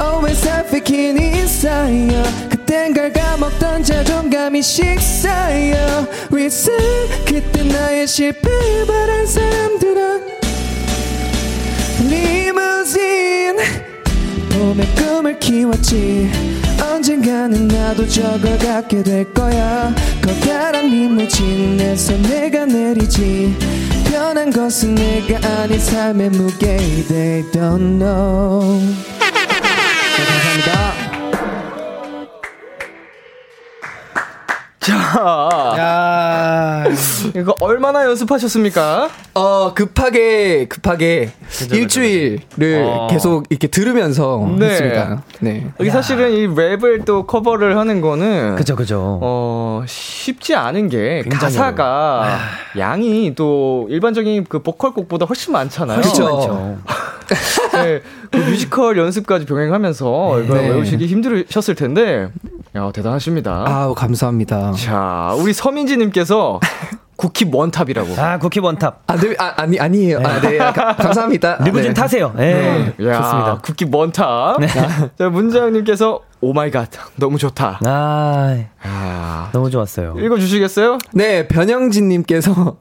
[0.00, 6.06] Always faking inside 그땐 갉아먹던 자존감이 식사여.
[6.30, 6.78] Reason
[7.26, 10.22] 그때 나의 실패를 바란 사람들은
[12.08, 13.56] 리무진.
[14.50, 16.30] 봄에 꿈을 키웠지.
[16.82, 19.94] 언젠가는 나도 저걸 갖게 될 거야.
[20.22, 23.54] 커다란 리무진 내손 내가 내리지.
[24.10, 26.76] 변한 것은 내가 아닌 삶의 무게
[27.08, 28.80] They don't know
[34.80, 34.94] 자,
[35.78, 36.84] 야.
[37.36, 39.10] 이거 얼마나 연습하셨습니까?
[39.34, 41.32] 어 급하게 급하게
[41.70, 43.06] 일주일을 어.
[43.10, 44.70] 계속 이렇게 들으면서 네.
[44.70, 45.22] 했습니다.
[45.40, 45.70] 네.
[45.78, 49.18] 여기 사실은 이 랩을 또 커버를 하는 거는 그죠 그죠.
[49.22, 52.38] 어, 쉽지 않은 게 가사가
[52.78, 56.00] 양이 또 일반적인 그 보컬 곡보다 훨씬 많잖아요.
[56.00, 56.24] 그쵸.
[56.24, 56.78] 많죠.
[57.72, 60.68] 네, 그 뮤지컬 연습까지 병행하면서 이걸 네.
[60.70, 62.30] 외우시기 힘드셨을 텐데,
[62.74, 63.64] 야, 대단하십니다.
[63.66, 64.72] 아우 감사합니다.
[64.72, 66.60] 자, 우리 서민지 님께서
[67.20, 68.14] 쿠키 원탑이라고.
[68.18, 69.02] 아 쿠키 원탑.
[69.06, 70.20] 아, 네, 아 아니 아니에요.
[70.24, 70.58] 아, 네.
[70.58, 71.58] 아, 가- 감사합니다.
[71.62, 71.94] 리무진 네.
[72.00, 72.32] 타세요.
[72.38, 72.94] 예.
[73.06, 73.58] 야, 좋습니다.
[73.62, 74.56] 쿠키 원탑.
[75.18, 77.80] 자, 문자영님께서 oh my god 너무 좋다.
[77.84, 80.14] 아 아, 너무 좋았어요.
[80.18, 80.96] 읽어주시겠어요?
[81.12, 82.76] 네, 변영진님께서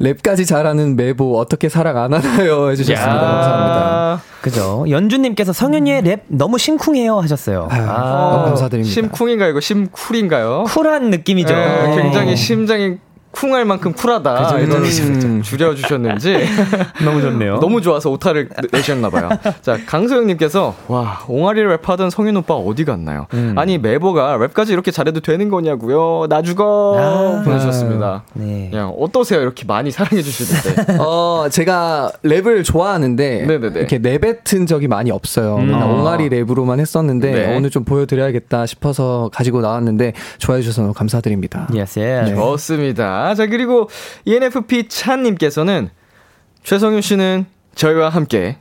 [0.00, 2.70] 랩까지 잘하는 메보 어떻게 사랑 안 하나요?
[2.70, 3.16] 해주셨습니다.
[3.16, 3.20] 야.
[3.20, 4.22] 감사합니다.
[4.40, 4.84] 그죠.
[4.88, 7.68] 연주님께서 성윤이의 랩 너무 심쿵해요 하셨어요.
[7.70, 8.92] 아유, 아, 너무 감사드립니다.
[8.92, 9.50] 심쿵인가요?
[9.50, 10.64] 이거 심쿨인가요?
[10.68, 11.54] 쿨한 느낌이죠.
[11.54, 12.02] 네, 네.
[12.02, 12.98] 굉장히 심장이
[13.40, 14.34] 쿵할 만큼 쿨하다.
[14.34, 15.42] 그죠, 이런 그죠, 그죠.
[15.42, 16.46] 줄여주셨는지.
[17.04, 17.58] 너무 좋네요.
[17.60, 19.28] 너무 좋아서 오타를 내- 내셨나봐요.
[19.62, 23.26] 자, 강소영님께서, 와, 옹알이 랩하던 성윤 오빠 어디 갔나요?
[23.34, 23.54] 음.
[23.56, 26.26] 아니, 메보가 랩까지 이렇게 잘해도 되는 거냐고요?
[26.28, 26.96] 나 죽어!
[26.98, 27.42] 아.
[27.44, 28.24] 보내주셨습니다.
[28.34, 28.68] 네.
[28.70, 29.40] 그냥 어떠세요?
[29.40, 30.96] 이렇게 많이 사랑해주시는데.
[31.00, 33.78] 어, 제가 랩을 좋아하는데 네네네.
[33.78, 35.58] 이렇게 내뱉은 적이 많이 없어요.
[35.58, 35.86] 맨날 아.
[35.86, 37.56] 옹알이 랩으로만 했었는데 네.
[37.56, 41.68] 오늘 좀 보여드려야겠다 싶어서 가지고 나왔는데 좋아해 주셔서 너무 감사드립니다.
[41.74, 42.22] yes 예.
[42.24, 42.34] 네.
[42.34, 43.27] 좋습니다.
[43.34, 43.88] 자, 그리고
[44.24, 45.90] ENFP 찬님께서는
[46.64, 48.58] 최성윤 씨는 저희와 함께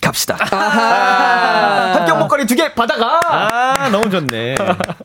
[0.00, 0.36] 갑시다.
[0.50, 3.20] 아, 합격 목걸이 두 개 받아가!
[3.24, 4.56] 아 너무 좋네.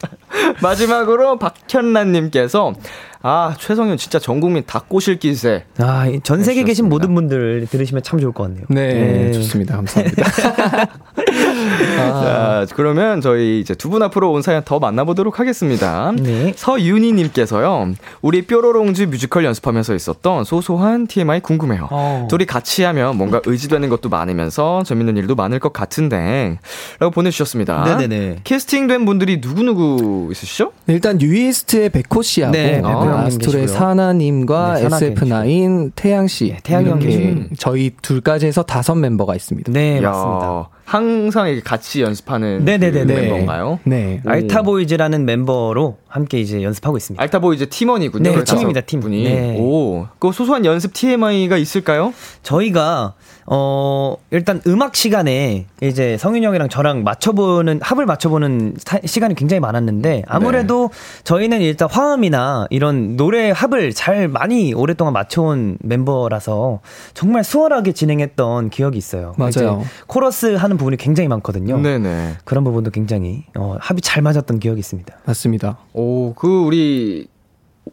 [0.62, 2.74] 마지막으로 박현란님께서
[3.22, 5.66] 아 최성윤 진짜 전 국민 다 꼬실 기세.
[5.78, 6.90] 아 전 세계에 계신 해주셨습니다.
[6.90, 8.66] 모든 분들 들으시면 참 좋을 것 같네요.
[8.70, 9.76] 네, 좋습니다.
[9.76, 10.24] 감사합니다.
[11.68, 16.12] 자 그러면 저희 이제 두 분 앞으로 온 사연 더 만나보도록 하겠습니다.
[16.18, 16.54] 네.
[16.56, 21.88] 서윤희님께서요 우리 뾰로롱즈 뮤지컬 연습하면서 있었던 소소한 TMI 궁금해요.
[21.90, 22.28] 어.
[22.30, 27.84] 둘이 같이 하면 뭔가 의지되는 것도 많으면서 재밌는 일도 많을 것 같은데.라고 보내주셨습니다.
[27.98, 28.40] 네네네.
[28.44, 30.72] 캐스팅된 분들이 누구 누구 있으시죠?
[30.88, 33.68] 일단 뉴이스트의 백호 씨하고 네, 어, 백호 형님 아스토의.
[33.68, 37.48] 사나님과 네, 사나 SF9 태양 씨 네, 태양이 형.
[37.58, 39.72] 저희 둘까지 해서 다섯 멤버가 있습니다.
[39.72, 40.70] 네 야, 맞습니다.
[40.88, 43.14] 항상 이렇게 같이 연습하는 네네네네.
[43.14, 43.80] 그 멤버인가요?
[43.84, 44.22] 네.
[44.26, 47.22] 알타보이즈라는 멤버로 함께 이제 연습하고 있습니다.
[47.22, 48.32] 알타보이즈 팀원이군요.
[48.32, 49.02] 네, 팀입니다, 팀.
[49.02, 49.24] 분이.
[49.26, 49.58] 네.
[49.60, 52.14] 오, 그 소소한 연습 TMI가 있을까요?
[52.42, 53.16] 저희가
[53.50, 60.24] 어, 일단 음악 시간에 이제 성윤 형이랑 저랑 맞춰보는, 합을 맞춰보는 사, 시간이 굉장히 많았는데
[60.28, 61.24] 아무래도 네.
[61.24, 66.82] 저희는 일단 화음이나 이런 노래 합을 잘 많이 오랫동안 맞춰온 멤버라서
[67.14, 69.34] 정말 수월하게 진행했던 기억이 있어요.
[69.38, 69.82] 맞아요.
[70.08, 71.78] 코러스 하는 부분이 굉장히 많거든요.
[71.80, 72.38] 네네.
[72.44, 75.16] 그런 부분도 굉장히 어, 합이 잘 맞았던 기억이 있습니다.
[75.26, 75.78] 맞습니다.
[75.94, 77.28] 오, 그 우리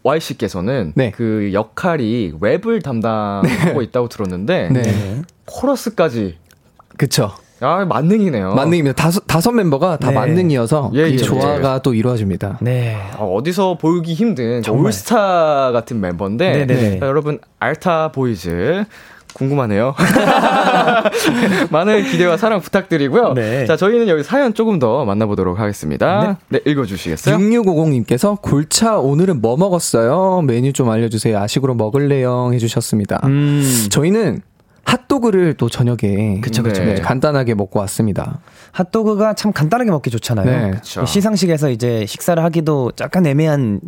[0.03, 1.11] Y 씨께서는 네.
[1.11, 3.85] 그 역할이 랩을 담당하고 네.
[3.85, 5.23] 있다고 들었는데 네.
[5.47, 6.37] 코러스까지
[6.97, 7.33] 그쵸.
[7.61, 8.55] 아, 만능이네요.
[8.55, 8.95] 만능입니다.
[8.95, 10.15] 다섯, 다섯 멤버가 다 네.
[10.15, 11.81] 만능이어서 예, 예, 조화가 예.
[11.83, 12.59] 또 이루어집니다.
[12.61, 12.99] 네.
[13.17, 17.01] 어, 어디서 보기 힘든 올스타 같은 멤버인데 네, 네, 네.
[17.01, 18.85] 자, 여러분 알타 보이즈
[19.35, 19.95] 궁금하네요.
[21.71, 23.35] 많은 기대와 사랑 부탁드리고요.
[23.35, 23.67] 네.
[23.67, 26.39] 자, 저희는 여기 사연 조금 더 만나보도록 하겠습니다.
[26.49, 27.37] 네, 네 읽어주시겠어요?
[27.37, 30.43] 6650님께서 골차 오늘은 뭐 먹었어요?
[30.43, 31.35] 메뉴 좀 알려주세요.
[31.35, 32.53] 야식으로 먹을래요?
[32.53, 33.21] 해주셨습니다.
[33.25, 33.87] 음.
[33.91, 34.41] 저희는
[34.85, 38.41] 핫도그를 또 저녁에 그쵸, 그쵸, 네, 간단하게 먹고 왔습니다.
[38.75, 40.45] 핫도그가 참 간단하게 먹기 좋잖아요.
[40.47, 43.81] 네, 시상식에서 이제 식사를 하기도 약간 애매한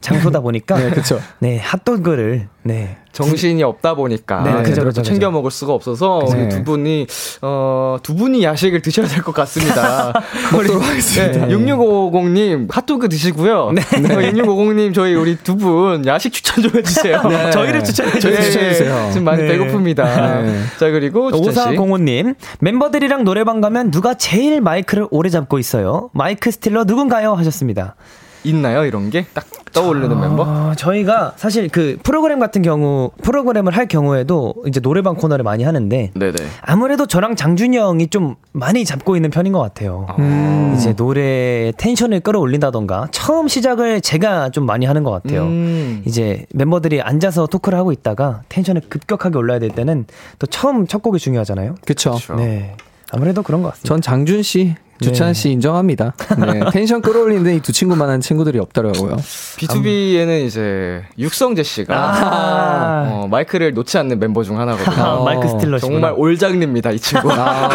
[0.00, 1.20] 장소다 보니까 네, 그쵸.
[1.38, 2.96] 네, 핫도그를 네.
[3.12, 7.06] 정신이 없다 보니까 네, 그죠, 그죠, 챙겨 먹을 수가 없어서 우리 두 분이
[7.42, 10.12] 어, 두 분이 야식을 드셔야 될 것 같습니다.
[10.52, 11.46] 먹도록 하겠습니다.
[11.46, 13.70] 네, 6650님 핫도그 드시고요.
[13.72, 13.82] 네.
[14.00, 14.32] 네.
[14.32, 17.22] 6650님 저희 우리 두 분 야식 추천 좀 해주세요.
[17.28, 17.50] 네.
[17.52, 18.94] 저희를 추천해 주세요.
[18.96, 19.58] 네, 지금 많이 네.
[19.58, 20.42] 배고픕니다.
[20.42, 20.62] 네.
[20.80, 26.10] 자 그리고 5405님 멤버들이랑 노래방 가면 누가 제일 마이크를 오래 잡고 있어요?
[26.12, 27.34] 마이크 스틸러 누군가요?
[27.34, 27.96] 하셨습니다.
[28.44, 30.74] 있나요 이런 게 딱 떠오르는 아, 멤버?
[30.76, 36.34] 저희가 사실 그 프로그램 같은 경우 프로그램을 할 경우에도 이제 노래방 코너를 많이 하는데 네네.
[36.62, 40.06] 아무래도 저랑 장준이 형이 좀 많이 잡고 있는 편인 것 같아요.
[40.20, 40.74] 음.
[40.76, 45.42] 이제 노래 텐션을 끌어올린다던가 처음 시작을 제가 좀 많이 하는 것 같아요.
[45.42, 46.02] 음.
[46.06, 50.06] 이제 멤버들이 앉아서 토크를 하고 있다가 텐션을 급격하게 올라야 될 때는
[50.38, 51.74] 또 처음 첫 곡이 중요하잖아요.
[51.84, 52.16] 그렇죠.
[52.36, 52.76] 네.
[53.14, 53.88] 아무래도 그런 것 같습니다.
[53.88, 55.34] 전 장준 씨 주찬 네.
[55.34, 56.14] 씨 인정합니다.
[56.38, 59.16] 네, 텐션 끌어올리는데 이 두 친구만한 친구들이 없더라고요.
[59.16, 65.02] 비투비에는 이제 육성재 씨가 아~ 어, 마이크를 놓지 않는 멤버 중 하나거든요.
[65.04, 67.32] 아, 마이크 stealer 정말 올장입니다 이 친구.
[67.32, 67.68] 아,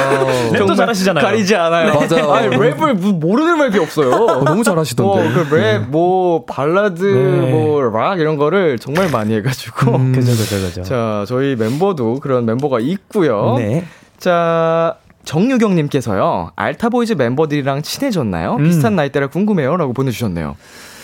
[0.54, 1.26] 랩도 잘하시잖아요.
[1.26, 1.94] 가리지 않아요.
[1.94, 2.32] 맞아요.
[2.32, 4.12] 아니, 랩을 모르는 랩이 없어요.
[4.12, 5.12] 어, 너무 잘하시던데.
[5.12, 7.52] 어, 그 랩, 뭐 발라드, 네.
[7.52, 9.96] 뭐 락 이런 거를 정말 많이 해가지고.
[9.96, 10.84] 음, 그죠, 그죠, 그죠.
[10.84, 13.56] 자, 저희 멤버도 그런 멤버가 있고요.
[13.58, 13.86] 네.
[14.20, 18.56] 자, 정유경님께서요, 알타보이즈 멤버들이랑 친해졌나요?
[18.56, 18.64] 음.
[18.64, 19.78] 비슷한 나이대라 궁금해요.
[19.78, 20.56] 라고 보내주셨네요.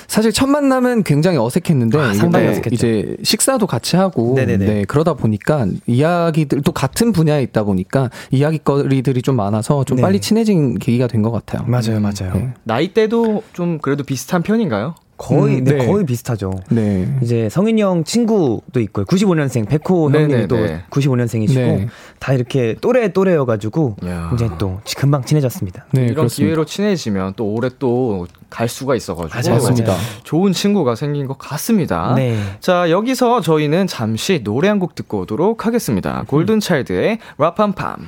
[0.07, 2.75] 사실 첫 만남은 굉장히 어색했는데 아, 상당히 어색했죠.
[2.75, 4.65] 이제 식사도 같이 하고 네네네.
[4.65, 10.03] 네, 그러다 보니까 이야기들 또 같은 분야에 있다 보니까 이야기거리들이 좀 많아서 좀 네.
[10.03, 11.63] 빨리 친해진 계기가 된 것 같아요.
[11.67, 12.33] 맞아요, 맞아요.
[12.35, 12.53] 네.
[12.65, 14.93] 나이대도 좀 그래도 비슷한 편인가요?
[15.17, 15.73] 거의 음, 네.
[15.75, 15.85] 네.
[15.85, 16.51] 거의 비슷하죠.
[16.69, 17.07] 네.
[17.21, 19.05] 이제 성인 형 친구도 있고요.
[19.05, 20.55] 95년생 백호 형님도
[20.89, 21.87] 95년생이시고 네.
[22.19, 23.95] 다 이렇게 또래 또래여 가지고
[24.33, 25.85] 이제 또 금방 친해졌습니다.
[25.91, 26.45] 네, 이런 그렇습니다.
[26.45, 29.95] 기회로 친해지면 또 오래 또 갈 수가 있어 가지고 맞습니다.
[30.23, 32.13] 좋은 친구가 생긴 것 같습니다.
[32.15, 32.37] 네.
[32.61, 36.23] 자, 여기서 저희는 잠시 노래 한 곡 듣고 오도록 하겠습니다.
[36.27, 38.07] 골든 차일드의 라팜팜.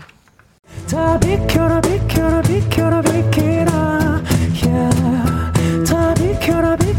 [0.89, 3.41] 다 비켜라 비켜라 비켜라 비켜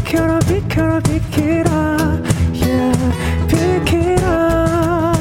[0.09, 1.71] 비켜라 비켜라 비켜라
[2.55, 2.97] yeah
[3.47, 5.13] 비켜라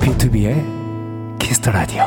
[0.00, 2.04] B2B의 키스터 라디오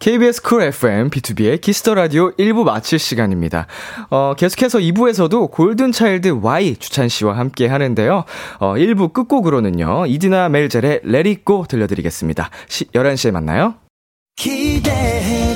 [0.00, 3.66] KBS 쿨 FM, B2B의 키스터 라디오 1부 마칠 시간입니다.
[4.10, 8.24] 어, 계속해서 2부에서도 Golden Child Y 주찬 씨와 함께 하는데요.
[8.60, 12.50] 어, 1부 끝곡으로는요, 이디나 멘젤의 Let It Go 들려드리겠습니다.
[12.68, 13.74] 시, 11시에 만나요.
[14.36, 15.55] 기대해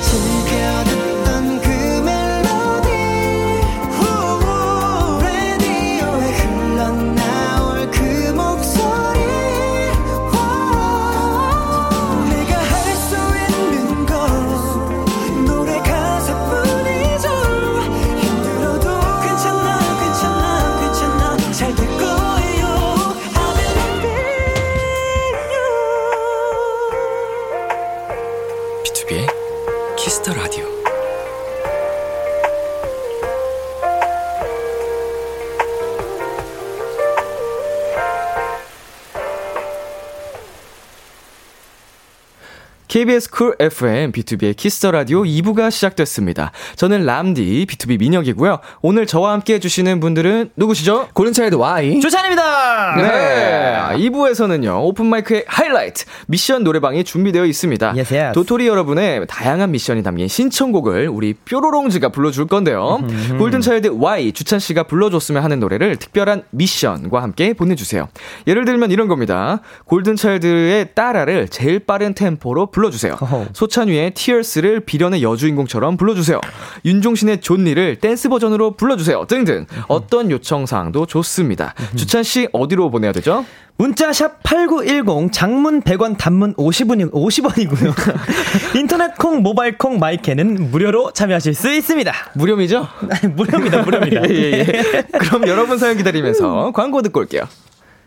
[42.91, 46.51] KBS 쿨 FM B2B의 키스터 라디오 2부가 시작됐습니다.
[46.75, 48.59] 저는 람디 BTOB 민혁이고요.
[48.81, 51.07] 오늘 저와 함께 해주시는 분들은 누구시죠?
[51.13, 52.01] 골든차일드 Y.
[52.01, 52.95] 조찬입니다.
[52.97, 53.95] 네.
[53.95, 57.93] 2부에서는요, 오픈 마이크의 하이라이트, 미션 노래방이 준비되어 있습니다.
[57.95, 58.33] Yes, yes.
[58.33, 62.99] 도토리 여러분의 다양한 미션이 담긴 신청곡을 우리 뾰로롱즈가 불러줄 건데요.
[63.37, 68.09] Golden Child Y, 주찬 씨가 불러줬으면 하는 노래를 특별한 미션과 함께 보내주세요.
[68.47, 69.61] 예를 들면 이런 겁니다.
[69.85, 73.17] Golden Child의 따라를 제일 빠른 템포로 불러 주세요.
[73.19, 73.47] 어허.
[73.53, 76.39] 소찬휘의 Tears를 비련의 여주인공처럼 불러주세요.
[76.85, 79.25] 윤종신의 좋니를 댄스 버전으로 불러주세요.
[79.27, 79.65] 등등.
[79.87, 81.75] 어떤 요청사항도 좋습니다.
[81.95, 83.45] 주찬 씨 어디로 보내야 되죠?
[83.77, 87.95] 문자 샵 8910 장문 100원 단문 50원이, 50원이고요.
[88.77, 92.13] 인터넷 콩 모바일 콩 마이K는 무료로 참여하실 수 있습니다.
[92.35, 92.87] 무료이죠?
[93.35, 93.81] 무료입니다.
[93.81, 94.21] 무료입니다.
[94.29, 95.03] 예, 예, 예.
[95.17, 97.45] 그럼 여러분 사연 기다리면서 광고 듣고 올게요.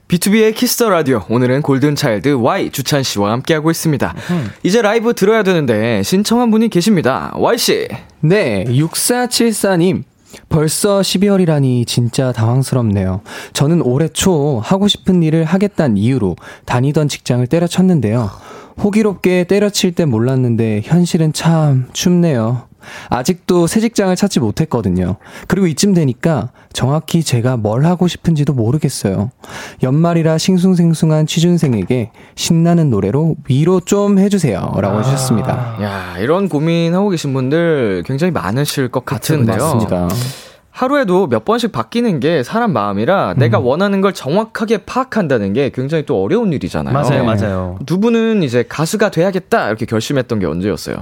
[0.08, 1.22] B2B의 키스터 라디오.
[1.28, 4.14] 오늘은 Golden Child Y 주찬 씨와 함께하고 있습니다.
[4.62, 7.32] 이제 라이브 들어야 되는데 신청한 분이 계십니다.
[7.36, 7.88] Y씨.
[8.20, 10.02] 네, 6474님.
[10.48, 13.22] 벌써 12월이라니 진짜 당황스럽네요.
[13.52, 16.36] 저는 올해 초 하고 싶은 일을 하겠다는 이유로
[16.66, 18.30] 다니던 직장을 때려쳤는데요.
[18.82, 22.64] 호기롭게 때려칠 때 몰랐는데 현실은 참 춥네요.
[23.10, 25.16] 아직도 새 직장을 찾지 못했거든요.
[25.48, 29.30] 그리고 이쯤 되니까 정확히 제가 뭘 하고 싶은지도 모르겠어요.
[29.82, 34.72] 연말이라 싱숭생숭한 취준생에게 신나는 노래로 위로 좀 해주세요.
[34.76, 35.78] 라고 해주셨습니다.
[35.82, 39.56] 야, 이런 고민하고 계신 분들 굉장히 많으실 것 같은데요.
[39.56, 40.08] 맞습니다.
[40.70, 46.20] 하루에도 몇 번씩 바뀌는 게 사람 마음이라 내가 원하는 걸 정확하게 파악한다는 게 굉장히 또
[46.20, 46.92] 어려운 일이잖아요.
[46.92, 47.78] 맞아요, 맞아요.
[47.86, 50.96] 두 분은 이제 가수가 돼야겠다 이렇게 결심했던 게 언제였어요?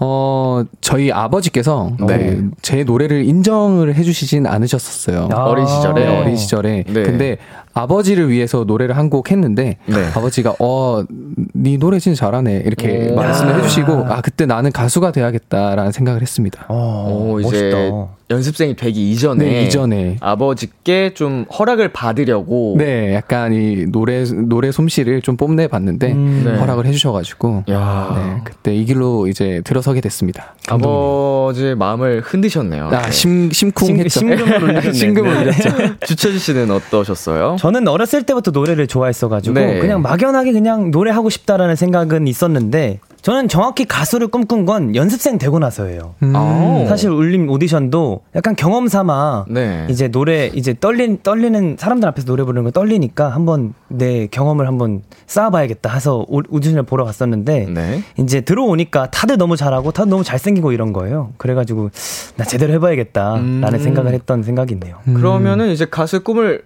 [0.00, 2.36] 어, 저희 아버지께서 네.
[2.36, 5.28] 어, 제 노래를 인정을 해주시진 않으셨었어요.
[5.32, 5.44] 아.
[5.44, 6.04] 어린 시절에?
[6.04, 6.84] 네, 어린 시절에.
[6.86, 7.02] 네.
[7.02, 7.36] 근데
[7.74, 10.06] 아버지를 위해서 노래를 한 곡 했는데 네.
[10.14, 11.04] 아버지가 어,
[11.52, 13.14] 네 노래 진짜 잘하네 이렇게 오.
[13.16, 13.56] 말씀을 야.
[13.58, 16.64] 해주시고 아 그때 나는 가수가 돼야겠다라는 생각을 했습니다.
[16.68, 18.08] 어, 오, 이제 멋있다.
[18.30, 20.16] 연습생이 되기 이전에 네, 이전에.
[20.20, 26.42] 아버지께 좀 허락을 받으려고 네, 약간 이 노래 노래 솜씨를 좀 뽐내 봤는데 음.
[26.46, 26.56] 네.
[26.56, 28.12] 허락을 해주셔가지고 야.
[28.16, 30.54] 네, 그때 이 길로 이제 들어서게 됐습니다.
[30.68, 32.88] 아버지의 마음을 흔드셨네요.
[32.92, 34.08] 아, 심 심쿵했죠.
[34.20, 34.94] 심금을.
[34.94, 35.40] 심금을 네.
[35.42, 35.96] 울렸죠.
[36.06, 37.56] 주철 씨는 어떠셨어요?
[37.64, 39.78] 저는 어렸을 때부터 노래를 좋아했어가지고 네.
[39.78, 46.14] 그냥 막연하게 그냥 노래하고 싶다라는 생각은 있었는데 저는 정확히 가수를 꿈꾼 건 연습생 되고 나서예요.
[46.22, 46.36] 음.
[46.36, 46.86] 아우.
[46.86, 49.86] 사실 울림 오디션도 약간 경험 삼아 네.
[49.88, 55.00] 이제 노래 이제 떨린 떨리는 사람들 앞에서 노래 부르는 거 떨리니까 한번 내 경험을 한번
[55.26, 58.02] 쌓아봐야겠다 해서 오- 오디션을 보러 갔었는데 네.
[58.18, 61.32] 이제 들어오니까 다들 너무 잘하고 다들 너무 잘생기고 이런 거예요.
[61.38, 61.88] 그래가지고
[62.36, 63.78] 나 제대로 해봐야겠다라는 음.
[63.78, 64.98] 생각을 했던 생각이 있네요.
[65.06, 66.62] 그러면은 이제 가수의 꿈을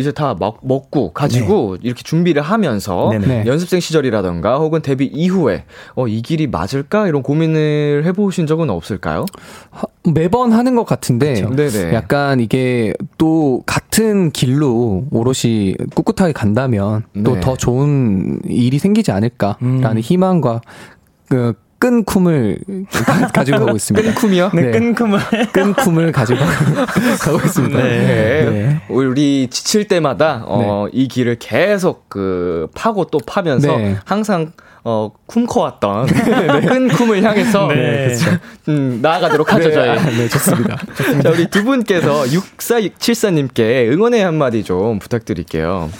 [0.00, 3.26] 이제 다 먹, 먹고 가지고 이렇게 준비를 하면서 네네.
[3.26, 3.44] 네.
[3.46, 9.26] 연습생 시절이라던가 혹은 데뷔 이후에 어, 이 길이 맞을까 이런 고민을 해보신 적은 없을까요?
[9.70, 11.34] 하- 매번 하는 것 같은데.
[11.94, 17.40] 약간 이게 또 같은 길로 오롯이 꿋꿋하게 간다면 또 네.
[17.40, 20.62] 더 좋은 일이 생기지 않을까라는 희망과
[21.28, 22.58] 그 끈 꿈을
[22.92, 24.14] 가- 가지고 가고 있습니다.
[24.14, 24.50] 끈쿰이요?
[24.54, 24.70] 네.
[24.70, 25.18] 끈금을
[25.50, 26.38] 끈 꿈을 가지고
[27.20, 27.78] 가고 있습니다.
[27.82, 27.88] 네.
[28.44, 28.80] 네.
[28.90, 33.96] 우리 지칠 때마다 어, 이 길을 계속 그 파고 또 파면서 네.
[34.04, 34.52] 항상
[34.84, 36.06] 어, 쿰커왔던
[36.68, 38.14] 끈 쿰을 향해서 네.
[38.68, 39.98] 음, 나아가도록 하죠 저희.
[40.16, 40.76] 네, 좋습니다.
[41.22, 45.90] 자, 우리 두 분께서 6474님께 응원의 한마디 좀 부탁드릴게요.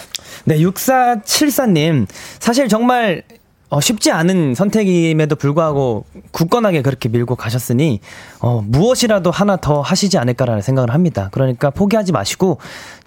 [0.45, 2.07] 네, 6474님.
[2.39, 3.23] 사실 정말
[3.71, 8.01] 어, 쉽지 않은 선택임에도 불구하고 굳건하게 그렇게 밀고 가셨으니
[8.41, 11.29] 어, 무엇이라도 하나 더 하시지 않을까라는 생각을 합니다.
[11.31, 12.57] 그러니까 포기하지 마시고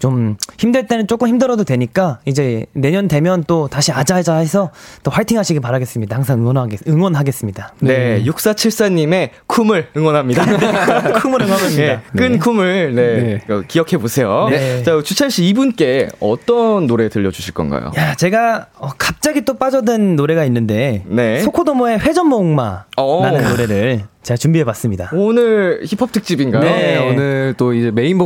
[0.04, 4.70] 좀 힘들 때는 조금 힘들어도 되니까 이제 내년 되면 또 다시 아자아자 해서
[5.02, 6.14] 또 화이팅 하시길 바라겠습니다.
[6.14, 7.72] 항상 응원하겠, 응원하겠습니다.
[7.80, 10.44] 네, 6474님의 쿰을 응원합니다.
[11.22, 11.82] 쿵을 응원합니다.
[11.82, 13.54] 네, 끈 쿰을 네, 네.
[13.54, 14.48] 어, 기억해 보세요.
[14.50, 14.82] 네.
[14.82, 17.90] 자, 주찬 씨 이분께 어떤 노래 들려주실 건가요?
[17.96, 21.40] 야, 제가 어, 갑자기 또 빠져든 노래가 있는데 네.
[21.40, 23.48] sokodomo의 회전목마라는 오.
[23.48, 25.10] 노래를 제가 준비해봤습니다.
[25.12, 26.62] 오늘 힙합 특집인가요?
[26.62, 26.94] 네.
[26.94, 28.16] 네, 오늘 또 이제 메인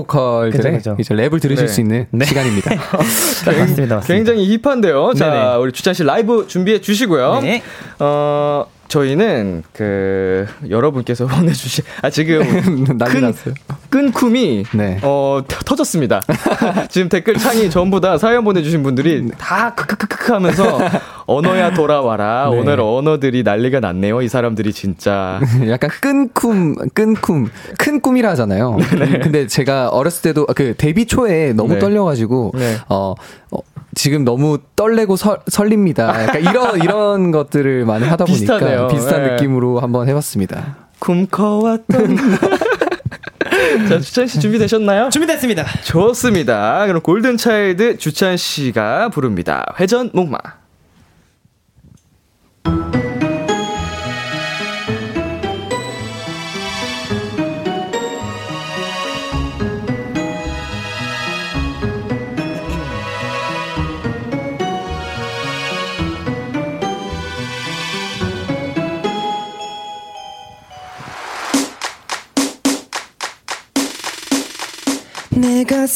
[0.78, 0.96] 그죠.
[0.98, 1.72] 이제 랩을 들으실 네.
[1.72, 2.24] 수 있는 네.
[2.24, 2.70] 시간입니다.
[3.44, 4.00] 맞습니다, 맞습니다.
[4.06, 5.12] 굉장히 힙한데요.
[5.14, 5.56] 자, 네네.
[5.56, 7.40] 우리 주찬 씨 라이브 준비해 주시고요.
[7.42, 7.62] 네.
[7.98, 12.42] 어, 저희는 그 여러분께서 보내주신 아 지금
[12.98, 13.54] 난리 큰- 났어요.
[13.90, 14.98] 끈 쿰이 네.
[15.02, 16.22] 어 터- 터졌습니다.
[16.90, 20.78] 지금 댓글 창이 전부 다 사연 보내주신 분들이 다 크크크크 하면서
[21.26, 22.48] 언어야 돌아와라.
[22.50, 22.58] 네.
[22.58, 24.20] 오늘 언어들이 난리가 났네요.
[24.22, 25.40] 이 사람들이 진짜.
[25.68, 27.48] 약간 끈꿈, 끈꿈,
[27.78, 28.76] 큰 꿈이라 하잖아요.
[29.22, 31.78] 근데 제가 어렸을 때도 그 데뷔 초에 너무 네.
[31.78, 32.76] 떨려가지고 네.
[32.88, 33.14] 어,
[33.50, 33.58] 어,
[33.98, 36.22] 지금 너무 떨리고 설, 설립니다.
[36.22, 38.86] 약간 이런 이런 것들을 많이 하다 보니까 비슷하네요.
[38.86, 39.30] 비슷한 네.
[39.32, 40.76] 느낌으로 한번 해봤습니다.
[41.00, 42.16] 굶커왔던.
[43.88, 45.08] 자, 주찬 씨 준비되셨나요?
[45.10, 45.64] 준비됐습니다.
[45.82, 46.86] 좋습니다.
[46.86, 49.74] 그럼 골든 차일드 주찬 씨가 부릅니다.
[49.80, 50.38] 회전 목마.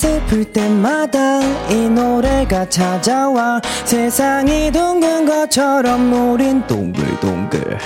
[0.02, 1.40] 슬플 때마다
[1.70, 7.78] 이 노래가 찾아와 세상이 둥근 것처럼 우린 동글동글.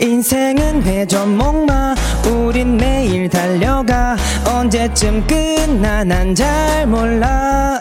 [0.00, 1.94] 인생은 회전목마
[2.26, 4.16] 우린 매일 달려가.
[4.46, 7.78] 언제쯤 끝나 난 잘 몰라.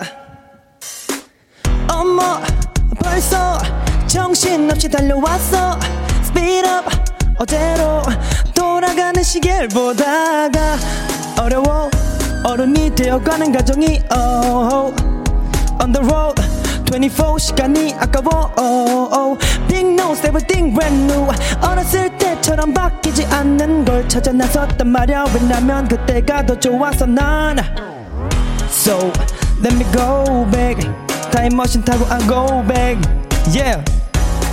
[1.90, 2.42] 어머
[3.02, 3.58] 벌써
[4.06, 5.80] 정신없이 달려왔어.
[6.24, 6.90] Speed up
[7.40, 8.02] 어제로
[8.54, 10.76] 돌아가는 시계를 보다가
[11.40, 11.90] 어려워
[12.48, 14.96] 어른이 되어가는 가정이 oh,
[15.82, 16.42] On the road
[16.90, 19.38] 24 시간이 아까워 oh, oh.
[19.68, 21.28] Big nose everything brand new
[21.62, 27.60] 어렸을 때처럼 바뀌지 않는 걸 찾아 나섰단 말야 왜냐면 그때가 더 좋았어 난
[28.70, 29.12] So
[29.62, 30.90] let me go back
[31.32, 32.98] 타임머신 타고 I go back
[33.54, 33.84] Yeah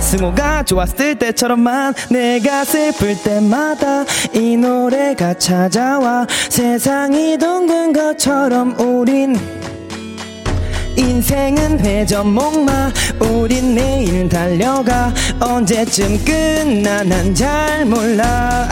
[0.05, 9.35] 승호가 좋았을 때처럼만 내가 슬플 때마다 이 노래가 찾아와 세상이 둥근 것처럼 우린
[10.95, 18.69] 인생은 회전목마 우린 매일 달려가 언제쯤 끝나 난 잘 몰라.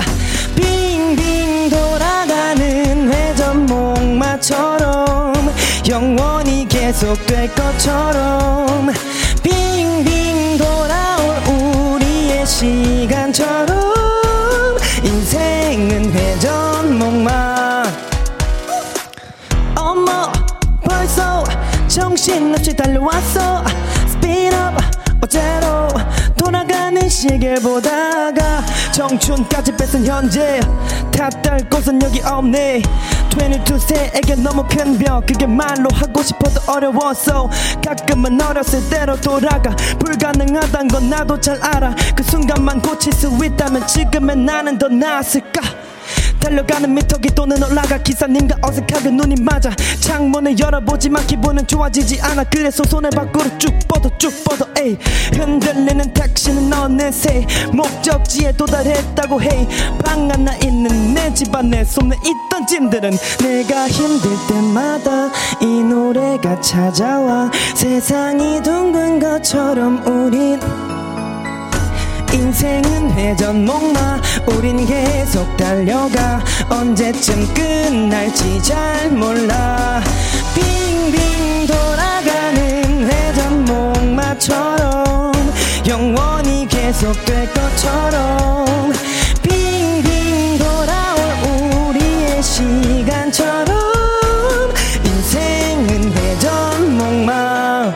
[0.56, 5.34] 빙빙 돌아가는 회전목마처럼
[5.90, 8.94] 영원히 계속될 것처럼
[9.44, 9.73] 우리의
[12.54, 13.76] 시간처럼
[15.04, 17.84] 인생은 회전목마
[19.76, 20.32] 어머
[20.84, 21.44] 벌써
[21.88, 23.64] 정신없이 달려왔어.
[24.08, 24.78] Speed up
[25.22, 25.88] 어제로
[26.44, 30.60] 돌아가는 시계를 보다가 청춘까지 뺏은 현재
[31.12, 32.82] 탓할 곳은 여기 없네.
[33.30, 35.26] 22세에게 너무 큰 벽.
[35.26, 37.50] 그게 말로 하고 싶어도 어려웠어.
[37.84, 41.96] 가끔은 어렸을 때로 돌아가 불가능하단 건 나도 잘 알아.
[42.16, 45.62] 그 순간만 고칠 수 있다면 지금의 나는 더 나았을까
[46.44, 49.72] 달려가는 미터기 또는 올라가 기사님과 어색하게 눈이 맞아.
[50.02, 52.44] 창문을 열어보지만 기분은 좋아지지 않아.
[52.44, 54.98] 그래서 손을 밖으로 쭉 뻗어 쭉 뻗어 에이.
[55.34, 64.30] 흔들리는 택시는 어느새 목적지에 도달했다고 해방 하나 있는 내 집안에 손에 있던 짐들은 내가 힘들
[64.50, 65.32] 때마다
[65.62, 70.60] 이 노래가 찾아와 세상이 둥근 것처럼 우린
[72.34, 76.44] 인생은 회전목마 우린 계속 달려가.
[76.68, 80.02] 언제쯤 끝날지 잘 몰라.
[80.56, 85.32] 빙빙 돌아가는 회전목마처럼
[85.88, 88.92] 영원히 계속될 것처럼
[89.44, 91.20] 빙빙 돌아올
[91.88, 93.78] 우리의 시간처럼
[95.06, 97.94] 인생은 회전목마.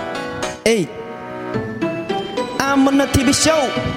[0.66, 0.88] 에이
[3.00, 3.58] a TV show.
[3.58, 3.97] You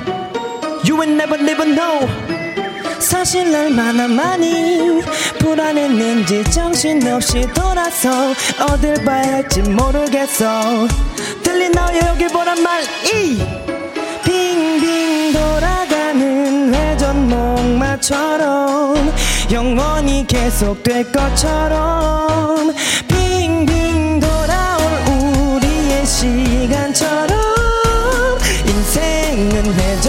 [1.01, 2.07] will never never know
[2.99, 5.01] 사실 얼마나 많이
[5.39, 8.35] 불안했는지 정신없이 돌아서
[8.69, 10.87] 어딜 봐야 할지 모르겠어.
[11.43, 12.87] 들리나요 여길 보란 말이
[14.25, 19.11] 빙빙 돌아가는 회전 목마처럼
[19.51, 22.75] 영원히 계속될 것처럼
[23.09, 27.41] 빙빙 돌아올 우리의 시간처럼
[28.67, 30.00] 인생은 회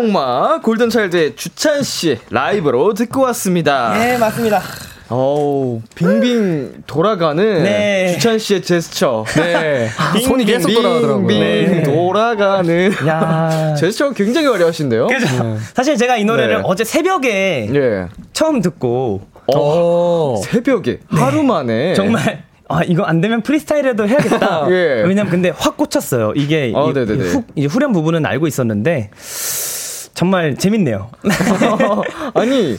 [0.00, 3.94] 회전목마 골든차일드의 주찬 씨 라이브로 듣고 왔습니다.
[3.98, 4.62] 네, 맞습니다.
[5.08, 8.12] 어우, 빙빙 돌아가는 네.
[8.14, 9.24] 주찬 씨의 제스처.
[9.36, 9.88] 네.
[10.14, 11.26] 빙, 손이 빙, 계속 빙, 돌아가더라고요.
[11.26, 11.82] 빙 네.
[11.82, 12.92] 돌아가는.
[13.06, 13.74] 야.
[13.78, 15.06] 제스처가 굉장히 화려하신데요?
[15.08, 15.58] 그죠?
[15.74, 16.62] 사실 제가 이 노래를 네.
[16.64, 18.06] 어제 새벽에 예.
[18.32, 20.42] 처음 듣고 어, 오.
[20.44, 24.66] 새벽에 하루 만에 정말 아 이거 안 되면 프리스타일에도 해야겠다.
[24.70, 25.02] 예.
[25.04, 26.32] 왜냐면 근데 확 꽂혔어요.
[26.36, 26.92] 이게 어, 이.
[26.92, 29.10] 이 후, 이제 후렴 부분은 알고 있었는데
[30.20, 31.08] 정말 재밌네요.
[32.34, 32.76] 아니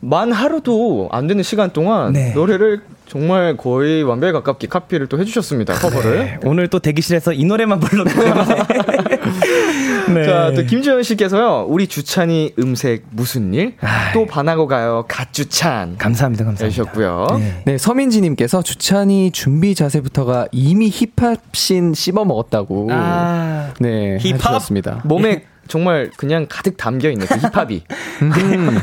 [0.00, 2.32] 만 하루도 안 되는 시간 동안 네.
[2.34, 6.18] 노래를 정말 거의 완벽에 가깝게 카피를 또 해주셨습니다 커버를.
[6.18, 8.12] 네, 오늘 또 대기실에서 이 노래만 불렀기.
[10.14, 10.24] 네.
[10.24, 11.66] 자, 또 김지현 씨께서요.
[11.68, 13.74] 우리 주찬이 음색 무슨 일?
[14.12, 15.04] 또 반하고 가요.
[15.06, 15.96] 갓주찬.
[15.98, 16.64] 감사합니다, 감사합니다.
[16.64, 17.26] 해주셨고요.
[17.38, 17.62] 네.
[17.66, 22.88] 네, 서민지 님께서 주찬이 준비 자세부터가 이미 힙합신 씹어 먹었다고.
[22.90, 24.34] 아, 네, 힙합?
[24.34, 25.02] 해주셨습니다.
[25.04, 27.82] 몸에 정말 그냥 가득 담겨 있는 그 힙합이.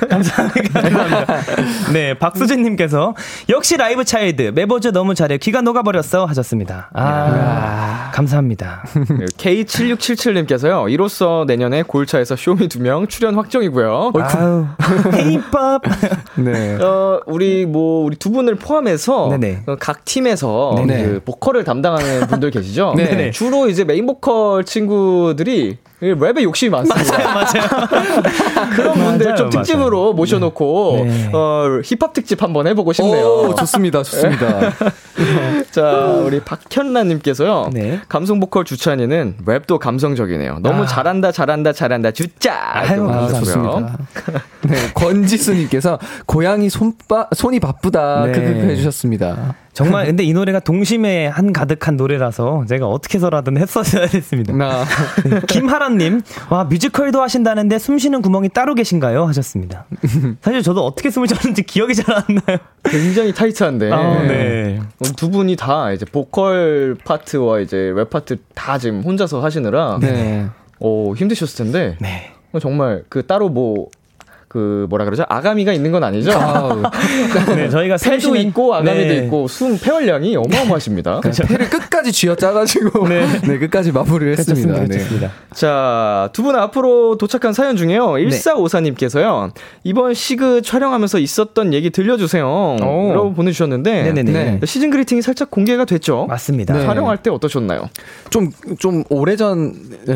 [0.10, 0.82] 감사합니다.
[0.82, 1.42] 감사합니다.
[1.94, 3.16] 네, 박수진님께서
[3.50, 6.90] 역시 라이브 차일드 메보즈 너무 잘해 귀가 녹아버렸어 하셨습니다.
[6.94, 8.84] 아, 감사합니다.
[8.94, 10.92] 네, K7677님께서요.
[10.92, 14.12] 이로써 내년에 골차에서 쇼미 2명 출연 확정이고요.
[15.12, 15.90] K-pop.
[16.38, 16.76] 네.
[16.76, 19.64] 어, 우리 뭐 우리 두 분을 포함해서 네네.
[19.68, 20.76] 어, 각 팀에서.
[21.02, 22.94] 그 보컬을 담당하는 분들 계시죠?
[22.98, 23.32] 네네.
[23.32, 27.34] 주로 이제 메인 보컬 친구들이 랩에 욕심이 많습니다.
[27.34, 28.70] 맞아요.
[28.76, 31.30] 그런 분들 맞아요, 좀 특집으로 모셔놓고 네.
[31.32, 33.26] 어, 힙합 특집 한번 해보고 싶네요.
[33.26, 34.72] 오, 좋습니다, 좋습니다.
[35.72, 35.82] 자,
[36.26, 37.70] 우리 박현란님께서요.
[37.74, 38.02] 네.
[38.10, 40.60] 감성 보컬 주찬이는 랩도 감성적이네요.
[40.62, 40.86] 너무 아.
[40.88, 42.60] 잘한다, 잘한다, 잘한다, 주짜.
[42.74, 43.98] 아유, 아, 좋습니다.
[44.64, 48.26] 네, 권지수님께서 고양이 손바, 손이 바쁘다.
[48.26, 48.32] 네.
[48.32, 49.56] 크크크 해주셨습니다.
[49.74, 54.54] 정말 근데 이 노래가 동심에 한 가득한 노래라서 제가 어떻게 해서라든 했었어야 됐습니다.
[54.54, 54.84] 나,
[55.24, 59.26] 네, 김하란님, 와 뮤지컬도 하신다는데 숨 쉬는 구멍이 따로 계신가요?
[59.28, 59.86] 하셨습니다.
[60.42, 62.58] 사실 저도 어떻게 숨을 쉬었는지 기억이 잘 안 나요.
[62.84, 63.92] 굉장히 타이트한데.
[63.92, 64.80] 아, 네.
[65.00, 70.48] 어, 두 분이 다 이제 보컬 파트와 이제 랩 파트 다 지금 혼자서 하시느라 네.
[70.80, 72.32] 어, 힘드셨을 텐데 네.
[72.52, 73.88] 어, 정말 그 따로 뭐
[74.52, 75.24] 그 뭐라 그러죠?
[75.30, 76.30] 아가미가 있는 건 아니죠?
[76.34, 76.82] 아우,
[77.56, 79.16] 네, 저희가 폐도 셋이- 있고 아가미도 네.
[79.24, 81.22] 있고 숨 폐활량이 어마어마하십니다.
[81.48, 83.26] 폐를 끝까지 쥐어 짜가지고, 네.
[83.60, 84.68] 끝까지 마무리를 했습니다.
[84.68, 84.94] 그렇습니다.
[84.94, 84.98] 네.
[84.98, 85.32] 그렇습니다.
[85.54, 88.18] 자, 두 분 앞으로 도착한 사연 중에요.
[88.18, 89.52] 1454님께서요.
[89.86, 92.76] 이번 시그 촬영하면서 있었던 얘기 들려주세요.
[92.80, 94.04] 라고 보내주셨는데.
[94.04, 94.32] 네네네.
[94.60, 94.60] 네.
[94.66, 96.26] 시즌 그리팅이 살짝 공개가 됐죠.
[96.28, 96.74] 맞습니다.
[96.74, 96.84] 네.
[96.86, 97.90] 촬영할 때 어떠셨나요?
[98.30, 99.74] 좀, 좀 오래전,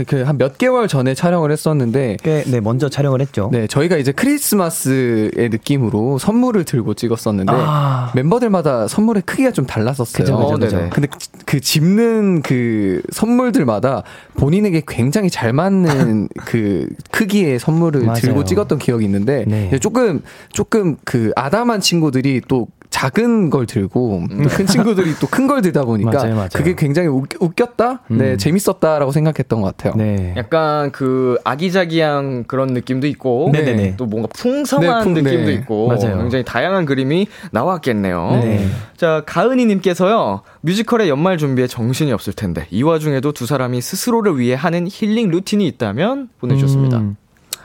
[0.07, 3.49] 그 한 몇 개월 전에 촬영을 했었는데, 꽤, 네, 먼저 촬영을 했죠.
[3.53, 8.11] 네, 저희가 이제 크리스마스의 느낌으로 선물을 들고 찍었었는데, 아.
[8.15, 10.23] 멤버들마다 선물의 크기가 좀 달랐었어요.
[10.23, 10.77] 그죠, 그죠, 어, 그죠.
[10.77, 10.89] 네네.
[10.89, 11.07] 근데
[11.45, 14.03] 그 집는 그 선물들마다
[14.35, 18.05] 본인에게 굉장히 잘 맞는 그 크기의 선물을.
[18.15, 19.77] 들고 찍었던 기억이 있는데 네.
[19.79, 20.21] 조금
[20.51, 26.11] 조금 그 아담한 친구들이 또 작은 걸 들고 또큰 친구들이 또 큰 걸 들다 보니까
[26.11, 26.49] 맞아요, 맞아요.
[26.53, 28.37] 그게 굉장히 웃, 웃겼다, 네 음.
[28.37, 29.93] 재밌었다라고 생각했던 것 같아요.
[29.97, 30.33] 네.
[30.37, 33.49] 약간 그 아기자기한 그런 느낌도 있고.
[33.51, 33.95] 네네네.
[33.97, 35.53] 또 뭔가 풍성한 네, 풍- 느낌도 네.
[35.55, 35.87] 있고.
[35.89, 36.17] 맞아요.
[36.19, 38.39] 굉장히 다양한 그림이 나왔겠네요.
[38.43, 38.65] 네.
[38.95, 44.55] 자, 가은이 님께서요, 뮤지컬에 연말 준비에 정신이 없을 텐데, 이 와중에도 두 사람이 스스로를 위해
[44.55, 46.97] 하는 힐링 루틴이 있다면 보내 주셨습니다.
[46.99, 47.17] 음.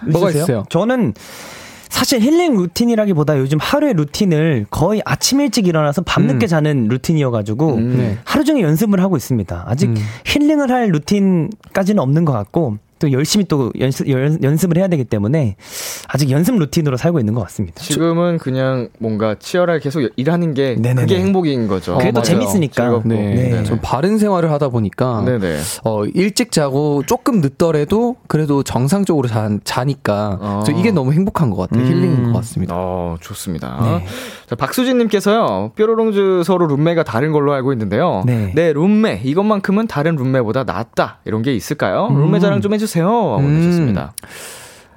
[0.09, 0.43] 뭐가 있으세요?
[0.45, 0.65] 있어요?
[0.71, 1.15] 저는
[1.91, 6.49] 사실 힐링 루틴이라기보다 요즘 하루의 루틴을 거의 아침 일찍 일어나서 밤늦게 음.
[6.49, 7.97] 자는 루틴이어가지고 음.
[7.99, 8.19] 네.
[8.25, 9.65] 하루 종일 연습을 하고 있습니다.
[9.67, 9.97] 아직 음.
[10.25, 15.57] 힐링을 할 루틴까지는 없는 것 같고 또 열심히 또 연습, 연, 연습을 해야 되기 때문에
[16.07, 17.81] 아직 연습 루틴으로 살고 있는 것 같습니다.
[17.83, 21.01] 지금은 그냥 뭔가 치열하게 계속 일하는 게 네네네.
[21.01, 21.97] 그게 행복인 거죠.
[21.97, 22.25] 그게 또 맞아요.
[22.25, 22.75] 재밌으니까.
[22.75, 23.09] 즐겁고.
[23.09, 23.65] 네, 네.
[23.65, 25.61] 좀 바른 생활을 하다 보니까 네네.
[25.85, 30.63] 어, 일찍 자고 조금 늦더라도 그래도 정상적으로 자, 자니까 어.
[30.67, 31.83] 저 이게 너무 행복한 것 같아요.
[31.83, 31.91] 음.
[31.91, 32.75] 힐링인 것 같습니다.
[32.77, 33.79] 어, 좋습니다.
[33.83, 34.07] 네.
[34.47, 38.23] 자, 박수진님께서요, 뾰로롱즈 서로 룸메가 다른 걸로 알고 있는데요.
[38.27, 38.53] 네.
[38.55, 41.21] 내 룸메, 이것만큼은 다른 룸메보다 낫다.
[41.25, 42.09] 이런 게 있을까요?
[42.11, 42.19] 음.
[42.21, 42.90] 룸메 자랑 좀 해주세요.
[43.39, 43.43] 음.
[43.45, 44.15] 보내주셨습니다.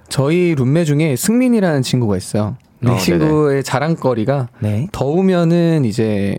[0.09, 2.55] 저희 룸메 중에 승민이라는 친구가 있어요.
[2.83, 4.87] 이 어, 친구의 자랑거리가 네.
[4.91, 6.37] 더우면은 이제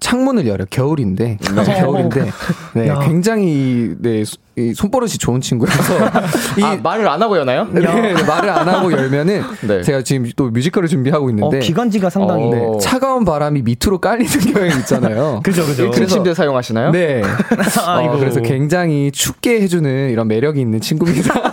[0.00, 2.26] 창문을 열어 겨울인데 겨울인데
[2.74, 2.98] 네, 야.
[3.00, 5.96] 굉장히 네, 소- 이 손버릇이 좋은 친구라서
[6.58, 7.66] 이 아, 말을 안 하고 여나요?
[7.70, 9.82] 네, 네, 말을 안 하고 열면은 네.
[9.82, 12.46] 제가 지금 또 뮤지컬을 준비하고 어, 있는데 기관지가 상당히.
[12.46, 12.50] 어.
[12.50, 15.40] 네, 차가운 바람이 밑으로 깔리는 경향이 있잖아요.
[15.44, 15.90] 그죠, 그죠.
[15.90, 16.90] 1층 침대 사용하시나요?
[16.90, 17.22] 네.
[17.86, 18.14] 아이고.
[18.14, 21.52] 어, 그래서 굉장히 춥게 해주는 이런 매력이 있는 친구입니다.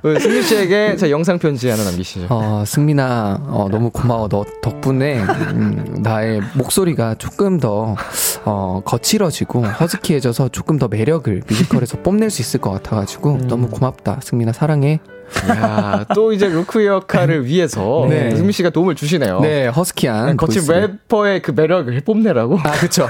[0.00, 2.28] 그 승민 씨에게 제 영상 편지 하나 남기시죠.
[2.30, 4.28] 어, 승민아, 어, 너무 고마워.
[4.28, 7.96] 너 덕분에, 음, 나의 목소리가 조금 더,
[8.44, 14.20] 어, 거칠어지고, 허스키해져서 조금 더 매력을 뮤지컬에서 뽐낼 수 있을 것 같아가지고, 너무 고맙다.
[14.22, 15.00] 승민아, 사랑해.
[15.48, 18.34] 야, 또 이제 루크 역할을 위해서 네.
[18.34, 19.40] 승민 씨가 도움을 주시네요.
[19.40, 20.36] 네, 허스키한.
[20.36, 20.80] 거친 보이스를.
[20.80, 22.58] 래퍼의 그 매력을 뽐내라고.
[22.58, 23.08] 아, 그쵸.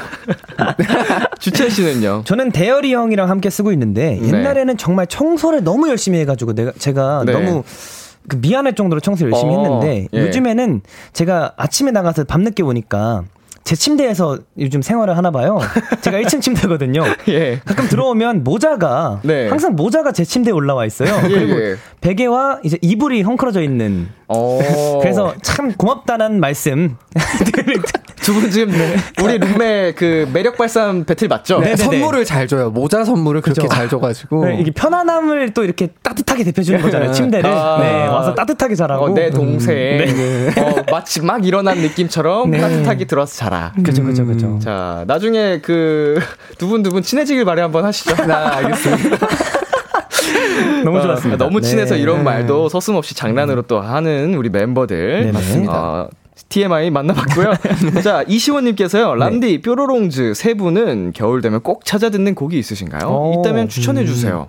[1.40, 2.22] 주채 씨는요?
[2.24, 4.28] 저는 대열이 형이랑 함께 쓰고 있는데 네.
[4.28, 7.32] 옛날에는 정말 청소를 너무 열심히 해가지고 내가 제가 네.
[7.32, 7.62] 너무
[8.28, 10.20] 그 미안할 정도로 청소 를 열심히 어, 했는데 예.
[10.26, 10.82] 요즘에는
[11.14, 13.24] 제가 아침에 나가서 밤늦게 오니까
[13.64, 15.60] 제 침대에서 요즘 생활을 하나 봐요.
[16.00, 17.04] 제가 1층 침대거든요.
[17.28, 17.60] 예.
[17.64, 19.48] 가끔 들어오면 모자가 네.
[19.48, 21.14] 항상 모자가 제 침대에 올라와 있어요.
[21.24, 21.76] 예, 그리고 예.
[22.00, 24.08] 베개와 이제 이불이 헝클어져 있는.
[24.28, 24.98] 어.
[25.02, 26.96] 그래서 참 고맙다는 말씀.
[28.22, 28.72] 두 분 지금
[29.22, 31.58] 우리 룸메 그 매력 발산 배틀 맞죠?
[31.58, 31.70] 네.
[31.74, 31.76] 네네네.
[31.84, 32.70] 선물을 잘 줘요.
[32.70, 33.74] 모자 선물을 그렇게 그죠.
[33.74, 34.44] 잘 줘가지고.
[34.44, 37.12] 네, 이게 편안함을 또 이렇게 따뜻하게 대표주는 거잖아요.
[37.12, 37.48] 침대를.
[37.50, 37.78] 아.
[37.80, 39.04] 네, 와서 따뜻하게 자라고.
[39.06, 39.74] 어, 내 동생.
[39.74, 40.52] 네.
[40.60, 42.60] 어, 마치 막 일어난 느낌처럼 네.
[42.60, 43.72] 따뜻하게 들어와서 자라.
[43.84, 44.46] 그죠, 그죠, 그죠.
[44.46, 44.60] 음.
[44.60, 46.18] 자, 나중에 그
[46.58, 48.14] 두 분 두 분 친해지길 바래 한번 하시죠.
[48.26, 49.26] 네, 알겠습니다.
[50.84, 51.44] 너무 어, 좋았습니다.
[51.44, 52.00] 너무 친해서 네.
[52.00, 55.26] 이런 말도 서슴없이 장난으로 또 하는 우리 멤버들.
[55.26, 55.72] 네, 맞습니다.
[55.72, 56.08] 어,
[56.50, 57.54] TMI 만나봤고요.
[58.02, 63.08] 자, 이시원님께서요, 람디, 뾰로롱즈 세 분은 겨울 되면 꼭 찾아 듣는 곡이 있으신가요?
[63.08, 63.40] 오.
[63.40, 64.48] 있다면 추천해주세요.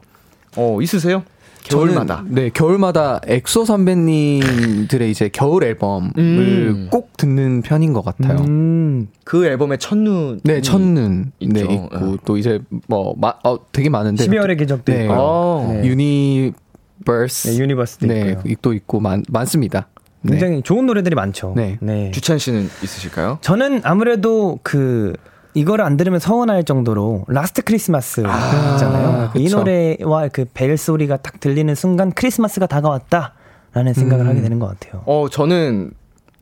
[0.57, 1.23] 어, 있으세요?
[1.63, 2.17] 겨울마다.
[2.17, 6.87] 저는, 네, 겨울마다 엑소 선배님들의 이제 겨울 앨범을 음.
[6.91, 8.39] 꼭 듣는 편인 것 같아요.
[8.39, 9.07] 음.
[9.23, 10.41] 그 앨범에 첫눈.
[10.43, 11.71] 네, 첫눈 네, 있죠.
[11.71, 12.17] 있고 네.
[12.25, 15.03] 또 이제 뭐 마, 어, 되게 많은데 12월의 기적도 네.
[15.03, 15.17] 있고요.
[15.19, 15.69] 어.
[15.71, 15.87] 네.
[15.87, 18.53] Universe 네, Universe도 네, 있고요.
[18.63, 19.87] 또 있고 많, 많습니다.
[20.21, 20.31] 네.
[20.33, 21.55] 굉장히 좋은 노래들이 많죠.
[21.57, 22.11] 네.
[22.11, 23.39] 주찬 씨는 있으실까요?
[23.41, 25.13] 저는 아무래도 그
[25.53, 29.31] 이거를 안 들으면 서운할 정도로 Last Christmas 있잖아요.
[29.35, 29.57] 이 그쵸.
[29.57, 35.03] 노래와 그 벨 소리가 딱 들리는 순간 크리스마스가 다가왔다라는 생각을 하게 되는 것 같아요.
[35.05, 35.91] 어, 저는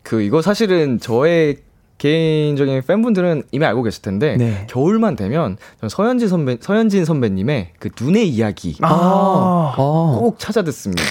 [0.03, 1.57] 그 이거 사실은 저의
[1.99, 4.65] 개인적인 팬분들은 이미 알고 계실 텐데 네.
[4.69, 11.03] 겨울만 되면 서현진 선배 서현진 선배님의 그 눈의 이야기 아, 아, 꼭 찾아 듣습니다.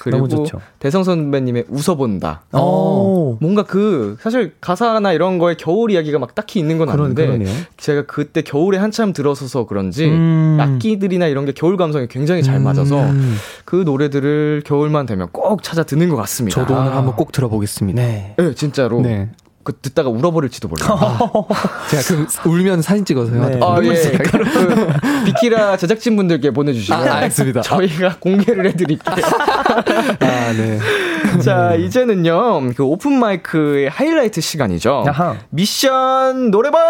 [0.00, 0.60] 그리고 너무 좋죠.
[0.80, 2.42] 대성 선배님의 웃어본다.
[2.52, 3.38] 오.
[3.40, 7.48] 뭔가 그 사실 가사나 이런 거에 겨울 이야기가 막 딱히 있는 건 그런- 아닌데 그러네요.
[7.78, 10.58] 제가 그때 겨울에 한참 들어서서 그런지 음.
[10.60, 13.36] 악기들이나 이런 게 겨울 감성에 굉장히 잘 맞아서 음.
[13.64, 16.60] 그 노래들을 겨울만 되면 꼭 찾아 듣는 것 같습니다.
[16.60, 18.02] 저도 오늘 한번 꼭 들어보겠습니다.
[18.02, 18.34] 네.
[18.36, 19.00] 네, 진짜로.
[19.00, 19.30] 네.
[19.64, 21.46] 그 듣다가 울어버릴지도 몰라요.
[21.90, 22.02] 제가
[22.42, 23.48] 그 울면 사진 찍어서요.
[23.48, 23.60] 네.
[23.62, 23.94] 아, 예.
[24.18, 27.62] 그 비키라 제작진분들께 보내주시면 아, 알겠습니다.
[27.62, 29.24] 저희가 공개를 해드릴게요.
[30.20, 30.78] 아, 네.
[31.42, 35.04] 자, 이제는요, 그 오픈 마이크의 하이라이트 시간이죠.
[35.08, 35.36] 야하.
[35.50, 36.80] 미션 노래방!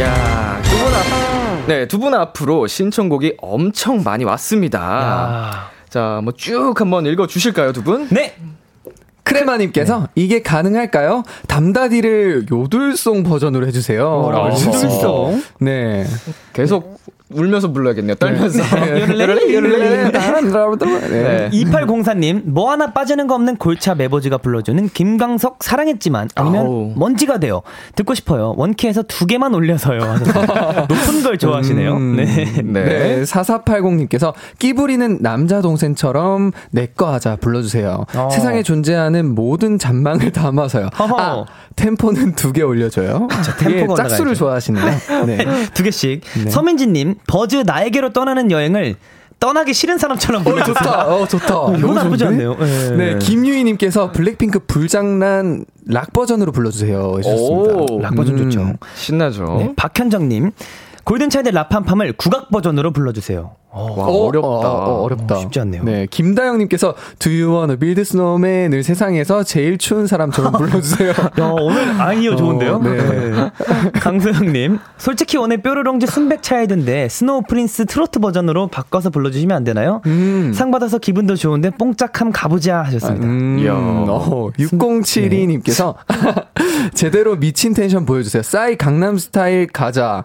[0.00, 4.80] 야, 두분 앞, 네, 두 분 앞으로 신청곡이 엄청 많이 왔습니다.
[4.82, 5.70] 아.
[5.90, 8.08] 자, 뭐 쭉 한번 읽어 주실까요, 두 분?
[8.10, 8.34] 네.
[9.24, 11.22] 크레마님께서 이게 가능할까요?
[11.46, 14.30] 담다디를 요들송 버전으로 해주세요.
[14.32, 15.42] 요들송?
[15.60, 16.06] 네.
[16.52, 16.98] 계속
[17.32, 18.14] 울면서 불러야겠네요.
[18.16, 18.62] 떨면서.
[21.10, 21.50] 네.
[21.52, 26.92] 2804님, 뭐 하나 빠지는 거 없는 골차 메보지가 불러주는 김광석 사랑했지만 아니면 아우.
[26.96, 27.62] 먼지가 돼요.
[27.96, 28.54] 듣고 싶어요.
[28.56, 29.98] 원키에서 두 개만 올려서요.
[30.88, 31.96] 높은 걸 좋아하시네요.
[31.96, 32.24] 음, 네.
[32.62, 32.82] 네.
[32.84, 33.22] 네.
[33.22, 38.04] 4480님께서 끼 부리는 남자 동생처럼 내꺼 하자 불러주세요.
[38.14, 38.28] 어.
[38.30, 40.88] 세상에 존재하는 모든 잔망을 담아서요.
[40.98, 41.16] 허허.
[41.20, 41.44] 아,
[41.76, 43.28] 템포는 두 개 올려줘요.
[43.60, 44.34] 템포가 예, 짝수를.
[44.34, 44.84] 좋아하시네요.
[45.26, 45.38] 네.
[45.72, 46.20] 두 개씩.
[46.44, 46.50] 네.
[46.50, 48.96] 서민지님, 버즈 나에게로 떠나는 여행을
[49.38, 50.74] 떠나기 싫은 사람처럼 어, 보내줬어요.
[50.74, 51.06] 좋다.
[51.06, 51.78] 어, 좋다.
[51.78, 52.26] 이거 나쁘지?
[52.26, 52.56] 않네요.
[52.56, 52.90] 네.
[52.96, 57.14] 네, 김유희님께서 블랙핑크 불장난 락 버전으로 불러주세요.
[57.18, 57.74] 해주셨습니다.
[57.74, 58.50] 오, 락 버전 음.
[58.50, 58.72] 좋죠.
[58.96, 59.44] 신나죠.
[59.58, 60.50] 네, 박현정님,
[61.04, 63.52] 골든차일드 라팜팜을 국악 버전으로 불러주세요.
[63.72, 64.48] 와, 어, 어렵다.
[64.48, 65.36] 어, 어, 어렵다.
[65.36, 65.84] 어, 쉽지 않네요.
[65.84, 71.10] 네, 김다영님께서 Do you wanna build snowman을 세상에서 제일 추운 사람처럼 불러주세요.
[71.38, 72.74] 야, 오늘 아이디어 좋은데요?
[72.76, 73.50] 어, 네.
[74.00, 80.02] 강소영님, 솔직히 오늘 뾰로롱즈 순백 차일드인데 Snow Prince 트로트 버전으로 바꿔서 불러주시면 안 되나요?
[80.06, 80.52] 음.
[80.52, 83.24] 상 받아서 기분도 좋은데 뽕짝함 가보자 하셨습니다.
[83.24, 83.72] 음, 이야.
[83.74, 85.94] 어, 6072님께서
[86.94, 88.42] 제대로 미친 텐션 보여주세요.
[88.42, 90.24] 싸이 강남스타일 가자.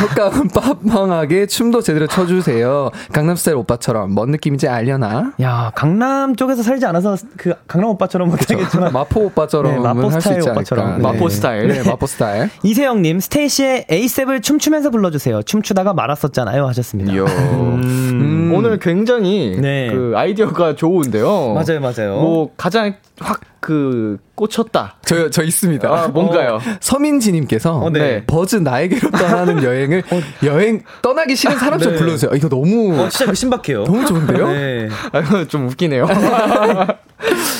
[0.00, 2.90] 효과음 빠방하게 춤도 제대로 춰주세요.
[3.12, 5.32] 강남스타일 오빠처럼 뭔 느낌인지 알려나?
[5.42, 10.48] 야, 강남 쪽에서 살지 않아서 그 강남 오빠처럼 못하겠지만 마포 오빠처럼 네, 마포 스타일 있지
[10.50, 10.86] 오빠처럼.
[10.86, 11.12] 않을까.
[11.12, 11.68] 마포 스타일.
[11.68, 12.48] 네, 마포 스타일.
[12.62, 15.42] 이세영님, 스테이시의 에이셉을 춤추면서 불러주세요.
[15.42, 17.12] 춤추다가 말았었잖아요 하셨습니다.
[17.12, 17.24] 이야.
[17.24, 18.52] 음.
[18.54, 19.88] 오늘 굉장히 네.
[19.90, 21.54] 그 아이디어가 좋은데요.
[21.54, 22.20] 맞아요, 맞아요.
[22.20, 24.96] 뭐 가장 확그 꽂혔다.
[25.04, 25.88] 저, 저 있습니다.
[25.88, 26.54] 아, 뭔가요?
[26.54, 28.24] 어, 서민지님께서 어, 네.
[28.26, 30.02] 버즈 나에게로 떠나는 여행을
[30.44, 31.98] 여행 떠나기 싫은 사람처럼 네.
[31.98, 32.32] 불러주세요.
[32.34, 33.84] 이거 너무 어, 진짜 신박해요.
[33.84, 34.48] 너무 좋은데요?
[34.48, 34.88] 네.
[35.12, 36.06] 아, 좀 웃기네요.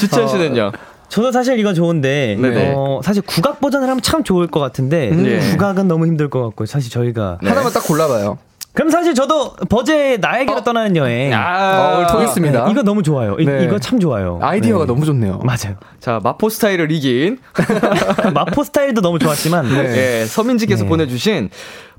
[0.01, 0.73] 주찬 씨는요?
[1.11, 2.73] 저도 사실 이건 좋은데 네네.
[2.77, 5.51] 어, 사실 국악 버전을 하면 참 좋을 것 같은데 네.
[5.51, 8.39] 국악은 너무 힘들 것 같고 사실 저희가 하나만 딱 골라봐요.
[8.73, 12.65] 그럼 사실 저도 버즈의 나에게로 떠나는 여행 아, 어, 통했습니다.
[12.65, 13.37] 네, 이거 너무 좋아요.
[13.39, 13.65] 이, 네.
[13.65, 14.39] 이거 참 좋아요.
[14.41, 14.87] 아이디어가 네.
[14.87, 15.41] 너무 좋네요.
[15.45, 15.77] 맞아요.
[15.99, 17.39] 자, 마포 스타일을 이긴
[18.33, 20.21] 마포 스타일도 너무 좋았지만 네.
[20.21, 20.89] 예, 서민지께서 네.
[20.89, 21.51] 보내주신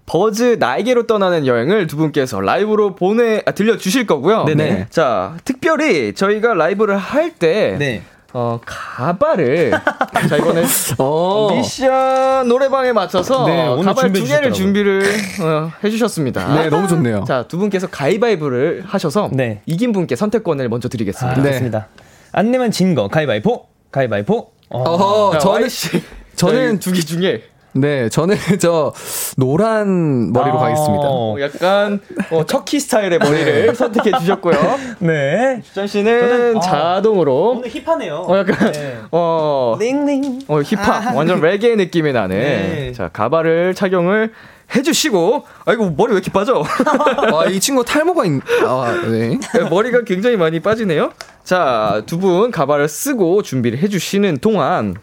[0.05, 4.45] 버즈 나에게로 떠나는 여행을 두 분께서 라이브로 보내 아, 들려 주실 거고요.
[4.45, 4.87] 네네.
[4.89, 8.01] 자, 특별히 저희가 라이브를 할때 네.
[8.33, 9.71] 어, 가발을
[10.29, 10.63] 자 이거는
[10.99, 11.49] 어.
[11.53, 15.03] 미션 노래방에 맞춰서 네, 오늘 가발 두 개를 준비를
[15.41, 16.55] 어, 해주셨습니다.
[16.55, 17.23] 네, 너무 좋네요.
[17.25, 19.61] 자, 두 분께서 가위바위보를 하셔서 네.
[19.65, 21.39] 이긴 분께 선택권을 먼저 드리겠습니다.
[21.39, 21.51] 아, 네.
[21.51, 21.87] 좋습니다.
[22.31, 23.65] 안 내면 진 거 가위바위보.
[23.91, 24.51] 가위바위보.
[24.69, 25.31] 어.
[25.33, 26.01] 자, 저는, 씨,
[26.37, 27.43] 저는 두 개 중에
[27.73, 28.93] 네, 저는 저
[29.37, 30.61] 노란 머리로 아.
[30.63, 31.03] 가겠습니다.
[31.05, 31.99] 어, 약간
[32.29, 34.55] 어, 척키 스타일의 머리를 선택해 주셨고요.
[34.99, 35.61] 네.
[35.63, 36.59] 주찬 씨는 아.
[36.59, 38.25] 자동으로 오늘 힙하네요.
[38.27, 38.97] 어 약간 네.
[39.11, 40.41] 어, 링링.
[40.47, 42.91] 어 힙합 완전 레게 느낌이 나는 네.
[42.93, 44.31] 자 가발을 착용을
[44.75, 46.63] 해주시고 아이고 머리 왜 이렇게 빠져?
[47.33, 49.37] 아, 이 친구 탈모가 있, 아, 네.
[49.37, 51.11] 네, 머리가 굉장히 많이 빠지네요.
[51.43, 54.95] 자, 두 분 가발을 쓰고 준비를 해주시는 동안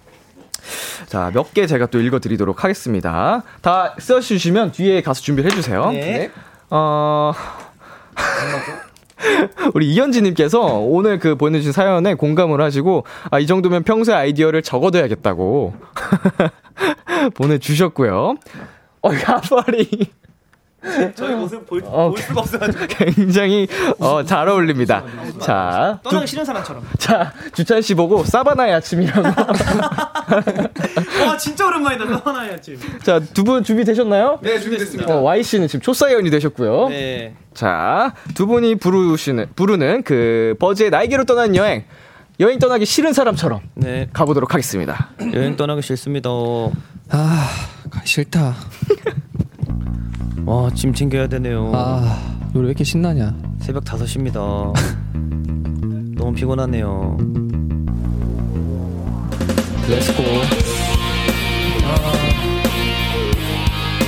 [1.06, 3.42] 자, 몇 개 제가 또 읽어드리도록 하겠습니다.
[3.62, 5.90] 다 써주시면 뒤에 가서 준비를 해주세요.
[5.92, 6.30] 네.
[6.70, 7.32] 어,
[9.74, 15.74] 우리 이현지님께서 오늘 그 보내주신 사연에 공감을 하시고, 아, 이 정도면 평소에 아이디어를 적어둬야겠다고
[17.34, 18.34] 보내주셨고요.
[19.02, 20.12] 어, 가발이.
[21.14, 22.86] 저희 모습 볼, 어, 볼 수가 없어가지고.
[23.14, 23.66] 굉장히
[23.98, 25.04] 어, 잘 어울립니다.
[25.40, 26.84] 자, 떠나기 싫은 사람처럼.
[26.98, 29.22] 자 주찬 씨 보고 사바나의 아침이라고.
[31.26, 32.22] 와 진짜 오랜만이다.
[32.22, 32.98] 떠나야 지금.
[33.02, 34.38] 자, 두 분 준비 되셨나요?
[34.42, 35.14] 네, 준비됐습니다.
[35.16, 36.88] 어, Y 씨는 지금 초사연이 되셨고요.
[36.88, 37.34] 네.
[37.54, 41.84] 자, 두 분이 부르시는 부르는 그 버즈의 날개로 떠나는 여행.
[42.40, 44.08] 여행 떠나기 싫은 사람처럼 네.
[44.12, 45.08] 가보도록 하겠습니다.
[45.34, 46.30] 여행 떠나기 싫습니다.
[47.10, 47.48] 아,
[48.04, 48.54] 싫다.
[50.48, 51.70] 와, 짐 챙겨야 되네요.
[51.74, 52.18] 아,
[52.54, 53.34] 우리 왜 이렇게 신나냐?
[53.60, 54.32] 새벽 5시입니다.
[56.16, 57.18] 너무 피곤하네요.
[59.90, 60.22] Let's go.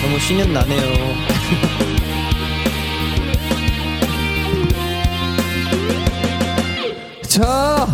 [0.02, 0.80] 너무 신명 나네요.
[7.28, 7.86] 저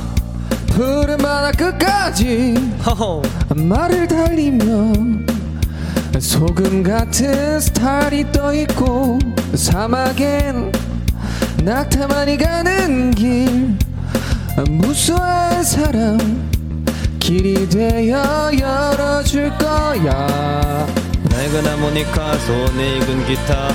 [0.68, 2.54] 푸른 바다 끝까지
[2.86, 3.22] 허허.
[3.56, 5.26] 말을 달리면
[6.20, 9.18] 소금 같은 스타일이 떠있고
[9.54, 10.72] 사막엔
[11.62, 13.76] 낙타만이 가는 길
[14.68, 16.18] 무수한 사람
[17.18, 20.86] 길이 되어 열어줄 거야.
[21.24, 23.68] 낡은 하모니카 손에 익은 기타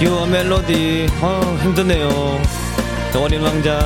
[0.00, 1.08] 유어 멜로디.
[1.20, 2.40] 어 힘드네요.
[3.16, 3.78] 어린 왕자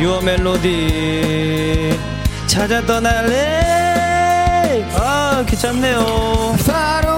[0.00, 1.98] 유어 멜로디.
[2.46, 6.36] 찾아 떠날래 아 귀찮네요.
[6.66, 7.15] sunshine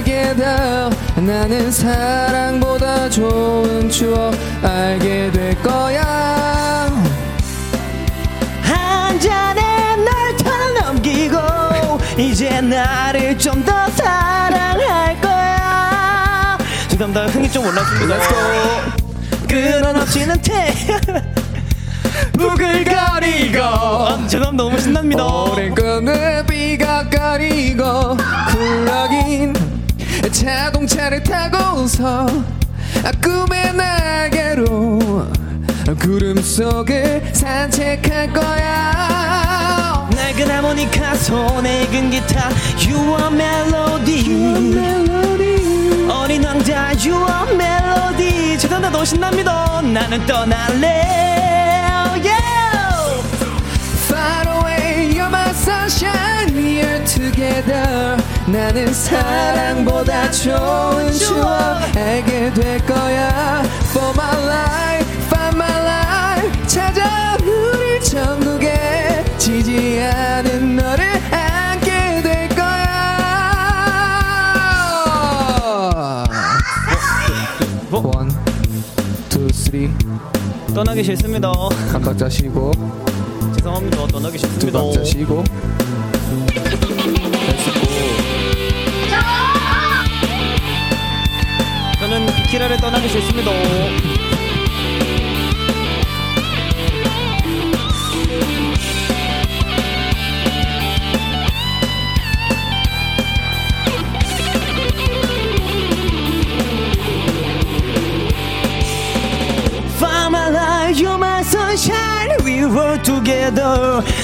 [0.00, 6.00] Are together 나는 사랑보다 좋은 추억 알게 될 거야.
[8.62, 11.36] 한 잔에 널 털어넘기고
[12.18, 16.56] 이제 나를 좀 더 사랑할 거야.
[16.88, 17.26] 죄송합니다.
[17.26, 18.16] 흥이 좀 올랐습니다.
[19.48, 20.74] 끊어놓지는 태
[22.32, 23.62] 부글거리고.
[23.62, 24.50] 아, 죄송합니다.
[24.64, 25.24] 너무 신납니다.
[25.26, 28.16] 오랜 꿈을 비가 가리고
[28.50, 29.52] 쿨러긴
[30.28, 32.26] 자동차를 타고서
[33.22, 34.98] 꿈의 날개로
[35.98, 40.08] 구름 속을 산책할 거야.
[40.14, 42.50] 낡은 하모니카 손에 익은 기타
[42.88, 44.78] 유어 멜로디.
[46.10, 48.58] 어린 왕자 유어 멜로디.
[48.58, 48.90] 죄송합니다.
[48.90, 49.82] 너무 신납니다.
[49.82, 51.79] 나는 떠날래
[56.52, 58.16] we're together.
[58.46, 63.62] 나는 사랑보다 좋은 추억 알게 될 거야.
[63.90, 66.66] For my life, find my life.
[66.66, 72.64] 찾아 우리 천국에 지지 않은 너를 안게 될 거야.
[77.92, 78.30] One,
[79.28, 79.90] two, three.
[80.74, 81.52] 떠나기 싫습니다
[81.92, 82.72] 한 박자 쉬고,
[83.56, 85.44] 죄송합니다 떠나기 두 싫습니다 박자 쉬고.
[92.50, 93.50] 저는 비키라를 떠나기 싫습니다.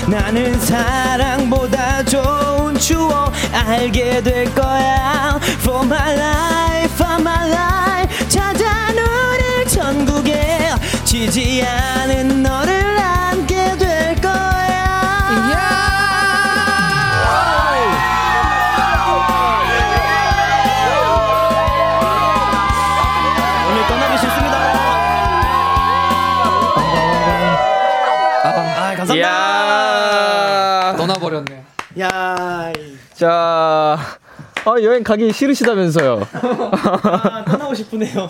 [0.08, 5.38] 나는 사랑보다 좋은 추억 알게 될 거야.
[5.60, 8.05] For my life, for my life,
[9.86, 10.72] 천국에
[11.04, 15.22] 지지 않은 너를 안게 될 거야.
[23.70, 24.56] 오늘 떠나기 싫습니다.
[28.42, 30.94] 아, 이야.
[30.96, 31.64] 떠나버렸네.
[32.00, 32.72] 야,
[33.14, 33.98] 자,
[34.66, 36.26] 아, 여행 가기 싫으시다면서요.
[36.32, 38.28] 아, 떠나고 싶으네요.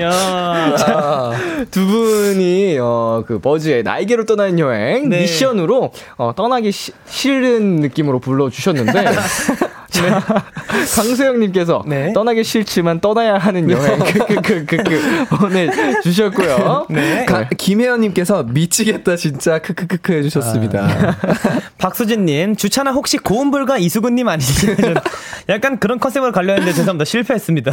[0.00, 1.32] 야,
[1.70, 5.20] 두 분이, 어, 그, 버즈의 날개로 떠나는 여행 네.
[5.20, 8.92] 미션으로, 어, 떠나기 시- 싫은 느낌으로 불러 주셨는데,
[9.90, 10.20] 자,
[10.94, 12.12] 강소영님께서 네.
[12.12, 16.86] 떠나기 싫지만 떠나야 하는 여행 그, 그, 그, 그, 그, 보내주셨고요.
[16.90, 17.24] 네.
[17.26, 21.16] 가, 김혜연님께서 미치겠다 진짜 크크크크 해주셨습니다.
[21.78, 24.74] 박수진님, 주차나 혹시 고음불가 이수근님 아니시죠?
[25.48, 27.04] 약간 그런 컨셉으로 가려 했는데 죄송합니다.
[27.04, 27.72] 실패했습니다.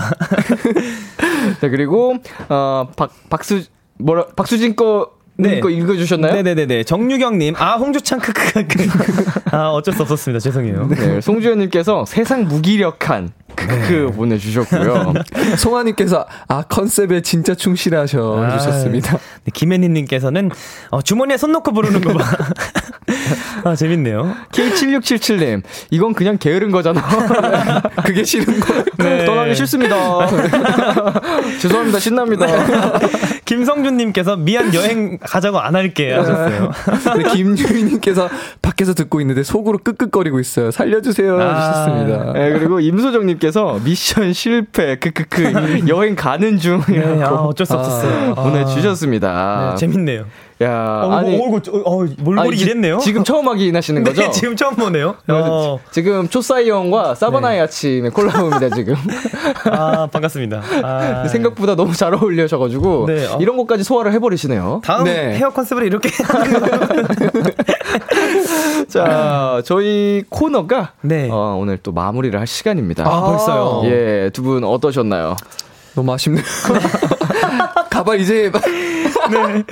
[1.61, 2.17] 자, 그리고,
[2.49, 3.63] 어, 박, 박수,
[3.99, 5.59] 뭐라, 박수진 거, 네.
[5.59, 6.33] 거 읽어주셨나요?
[6.33, 6.83] 네네네네.
[6.83, 8.87] 정유경님, 아, 홍주찬 크크크크.
[9.55, 10.39] 아, 어쩔 수 없었습니다.
[10.39, 10.87] 죄송해요.
[10.89, 15.13] 네, 송주현님께서 세상 무기력한 크크 보내주셨고요.
[15.57, 19.17] 송아님께서 아 컨셉에 진짜 충실하셔 아, 주셨습니다.
[19.43, 20.51] 네, 김혜니님께서는
[20.91, 22.25] 어, 주머니에 손 넣고 부르는 거 봐.
[23.63, 24.35] 아, 재밌네요.
[24.51, 27.01] K7677님, 이건 그냥 게으른 거잖아.
[28.05, 28.83] 그게 싫은 거.
[28.97, 29.25] 네.
[29.25, 30.27] 떠나기 싫습니다.
[31.59, 32.45] 죄송합니다, 신납니다.
[33.47, 36.71] 김성준님께서 미안 여행 가자고 안 할게 하셨어요.
[37.17, 38.29] 네, 김유희님께서
[38.61, 40.69] 밖에서 듣고 있는데 속으로 끄끄거리고 있어요.
[40.69, 41.55] 살려주세요 아.
[41.55, 42.33] 하셨습니다.
[42.33, 46.81] 네, 그리고 임소정님께서 미션 실패, 크크크, 여행 가는 중.
[46.89, 48.31] 네, 아, 어쩔 수 없었어요.
[48.31, 49.69] 아, 보내주셨습니다.
[49.71, 50.25] 네, 재밌네요.
[50.59, 51.35] 야, 어, 아니.
[51.37, 52.97] 어, 어, 어, 몰골이 아니, 이랬네요.
[52.97, 54.21] 지금 처음 확인하시는 거죠?
[54.23, 55.13] 네, 지금 처음 보네요.
[55.27, 58.95] 어, 지금 초사이 형과 사바나의 아침의 콜라보입니다, 지금.
[59.71, 60.61] 아, 반갑습니다.
[60.83, 63.37] 아, 생각보다 너무 잘 어울려셔가지고 네, 어.
[63.39, 64.81] 이런 것까지 소화를 해버리시네요.
[64.83, 65.35] 다음 네.
[65.37, 66.09] 헤어 컨셉을 이렇게
[68.87, 71.29] 자, 저희 코너가 네.
[71.31, 73.05] 어, 오늘 또 마무리를 할 시간입니다.
[73.05, 73.81] 아, 벌써요.
[73.85, 75.35] 예, 두 분 어떠셨나요?
[75.93, 76.43] 너무 아쉽네요.
[77.89, 78.49] 가발 이제
[79.31, 79.65] 막-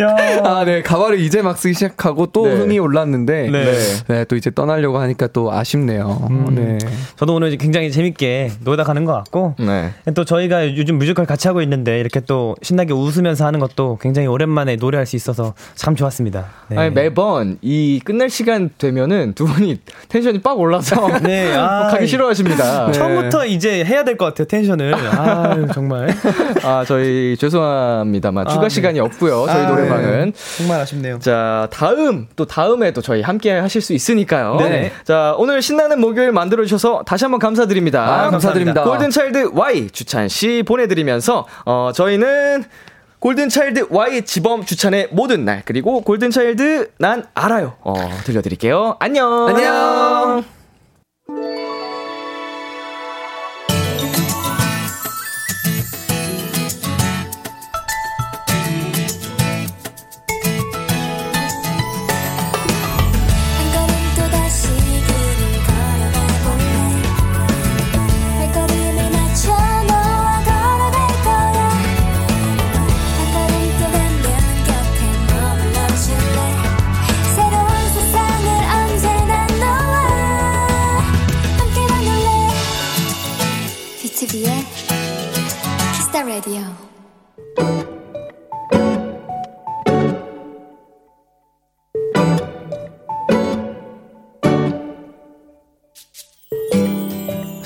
[0.00, 0.16] 야.
[0.44, 0.82] 아, 네.
[0.82, 2.54] 가발을 이제 막 쓰기 시작하고 또 네.
[2.54, 3.72] 흥이 올랐는데 네.
[4.08, 4.24] 네.
[4.24, 6.28] 또 이제 떠나려고 하니까 또 아쉽네요.
[6.52, 6.78] 네.
[7.16, 9.90] 저도 오늘 굉장히 재밌게 놀다 가는 것 같고 네.
[10.14, 14.76] 또 저희가 요즘 뮤지컬 같이 하고 있는데 이렇게 또 신나게 웃으면서 하는 것도 굉장히 오랜만에
[14.76, 16.46] 노래할 수 있어서 참 좋았습니다.
[16.68, 16.76] 네.
[16.78, 22.86] 아니, 매번 이 끝날 시간 되면은 두 분이 텐션이 빡 올라서 네, 아, 가기 싫어하십니다.
[22.86, 22.92] 네.
[22.92, 24.94] 처음부터 이제 해야 될 것 같아요 텐션을.
[24.94, 26.08] 아 정말.
[26.62, 28.68] 아, 저희 죄송합니다만 추가 아, 네.
[28.92, 29.46] 시간이 없고요.
[29.46, 30.32] 저희 아, 노래방은.
[30.58, 31.18] 정말 아쉽네요.
[31.18, 34.56] 자, 다음, 또 다음에 또 저희 함께 하실 수 있으니까요.
[34.60, 34.92] 네.
[35.04, 38.02] 자, 오늘 신나는 목요일 만들어 주셔서 다시 한번 감사드립니다.
[38.02, 38.84] 아, 감사드립니다.
[38.84, 42.64] 골든 차일드 Y 주찬 씨 보내드리면서, 어, 저희는
[43.18, 47.74] 골든차일드 Y 지범 주찬의 모든 날, 그리고 골든차일드 난 알아요.
[47.80, 48.96] 어, 들려드릴게요.
[49.00, 49.48] 안녕.
[49.48, 50.61] 안녕.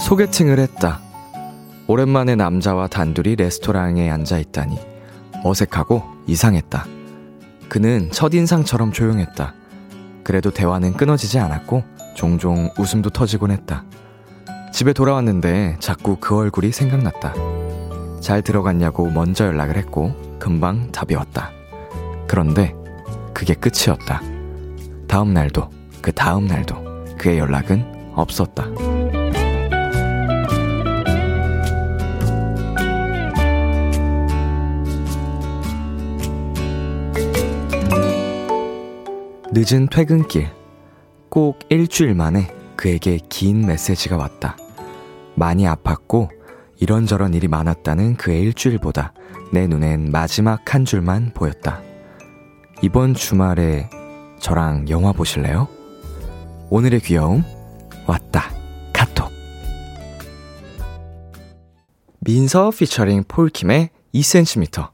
[0.07, 1.01] 소개팅을 했다.
[1.89, 4.79] 오랜만에 남자와 단둘이 레스토랑에 앉아 있다니
[5.43, 6.87] 어색하고 이상했다.
[7.69, 9.53] 그는 첫인상처럼 조용했다.
[10.23, 11.83] 그래도 대화는 끊어지지 않았고
[12.15, 13.85] 종종 웃음도 터지곤 했다.
[14.73, 17.35] 집에 돌아왔는데 자꾸 그 얼굴이 생각났다.
[18.21, 21.51] 잘 들어갔냐고 먼저 연락을 했고 금방 답이 왔다.
[22.29, 22.77] 그런데
[23.35, 24.23] 그게 끝이었다.
[25.09, 25.69] 다음 날도
[26.01, 26.77] 그 다음 날도
[27.19, 28.96] 그의 연락은 없었다.
[39.59, 40.51] 늦은 퇴근길.
[41.31, 44.55] 꼭 일주일 만에 그에게 긴 메시지가 왔다.
[45.35, 46.29] 많이 아팠고
[46.79, 49.15] 이런저런 일이 많았다는 그의 일주일보다
[49.55, 51.81] 내 눈엔 마지막 한 줄만 보였다.
[52.83, 53.89] 이번 주말에
[54.41, 55.69] 저랑 영화 보실래요?
[56.69, 57.43] 오늘의 귀여움
[58.07, 58.51] 왔다.
[58.93, 59.33] 카톡.
[62.21, 64.91] 민서 피처링 폴킴의 2cm.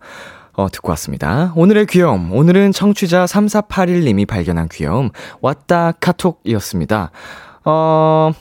[0.54, 1.52] 어, 듣고 왔습니다.
[1.56, 2.32] 오늘의 귀여움.
[2.32, 5.10] 오늘은 청취자 3481님이 발견한 귀여움.
[5.40, 7.10] 왔다 카톡이었습니다.
[7.64, 8.32] 어,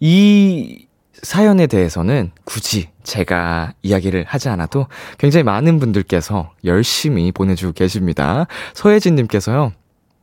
[0.00, 0.86] 이
[1.22, 4.86] 사연에 대해서는 굳이 제가 이야기를 하지 않아도
[5.16, 8.46] 굉장히 많은 분들께서 열심히 보내주고 계십니다.
[8.74, 9.72] 서혜진님께서요.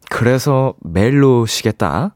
[0.10, 2.14] 그래서 멜로 시겠다.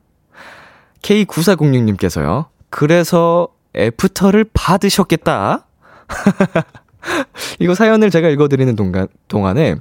[1.02, 2.48] K9406님께서요.
[2.70, 5.66] 그래서 애프터를 받으셨겠다.
[7.60, 9.76] 이거 사연을 제가 읽어드리는 동간, 동안에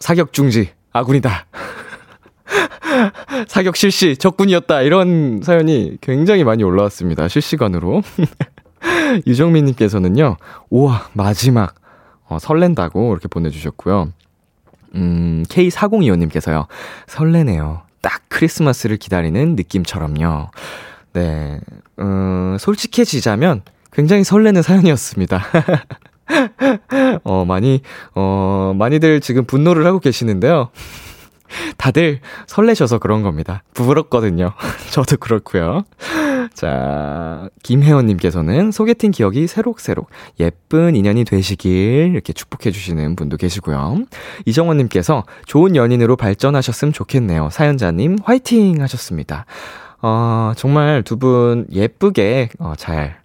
[0.00, 1.46] 사격 중지, 아군이다.
[3.48, 4.82] 사격 실시, 적군이었다.
[4.82, 7.28] 이런 사연이 굉장히 많이 올라왔습니다.
[7.28, 8.02] 실시간으로.
[9.26, 10.36] 유정민님께서는요,
[10.70, 11.74] 우와, 마지막.
[12.28, 14.12] 어, 설렌다고 이렇게 보내주셨고요.
[14.94, 16.66] 음, K4025님께서요,
[17.06, 17.82] 설레네요.
[18.00, 20.50] 딱 크리스마스를 기다리는 느낌처럼요.
[21.12, 21.60] 네,
[21.98, 23.62] 음, 솔직해지자면
[23.92, 25.42] 굉장히 설레는 사연이었습니다.
[27.24, 27.80] 어, 많이,
[28.14, 30.70] 어, 많이들 지금 분노를 하고 계시는데요.
[31.76, 33.62] 다들 설레셔서 그런 겁니다.
[33.74, 34.52] 부럽거든요.
[34.90, 35.84] 저도 그렇고요.
[36.54, 40.08] 자, 김혜원님께서는 소개팅 기억이 새록새록
[40.40, 44.04] 예쁜 인연이 되시길 이렇게 축복해주시는 분도 계시고요.
[44.46, 47.48] 이정원님께서 좋은 연인으로 발전하셨으면 좋겠네요.
[47.50, 49.44] 사연자님 화이팅 하셨습니다.
[50.00, 53.16] 어, 정말 두 분 예쁘게 어, 잘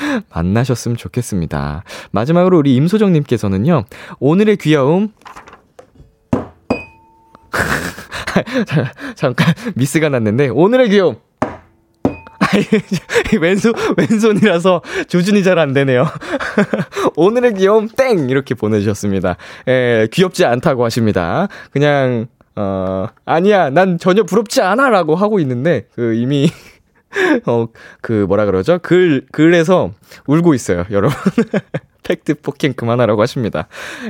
[0.32, 1.84] 만나셨으면 좋겠습니다.
[2.10, 3.84] 마지막으로 우리 임소정님께서는요,
[4.18, 5.12] 오늘의 귀여움,
[9.16, 11.16] 잠깐 미스가 났는데, 오늘의 귀여움,
[13.40, 16.06] 왼손, 왼손이라서 조준이 잘 안 되네요.
[17.16, 18.28] 오늘의 귀여움 땡!
[18.30, 19.36] 이렇게 보내주셨습니다.
[19.68, 21.48] 예, 귀엽지 않다고 하십니다.
[21.70, 22.26] 그냥,
[22.56, 24.88] 어, 아니야, 난 전혀 부럽지 않아!
[24.90, 26.50] 라고 하고 있는데, 그 이미,
[27.46, 27.66] 어,
[28.00, 28.78] 그 뭐라 그러죠?
[28.80, 29.92] 글, 글에서
[30.26, 31.16] 울고 있어요, 여러분.
[32.02, 33.68] 팩트 폭행 그만하라고 하십니다.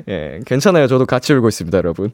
[0.08, 0.86] 예, 괜찮아요.
[0.86, 2.10] 저도 같이 울고 있습니다, 여러분.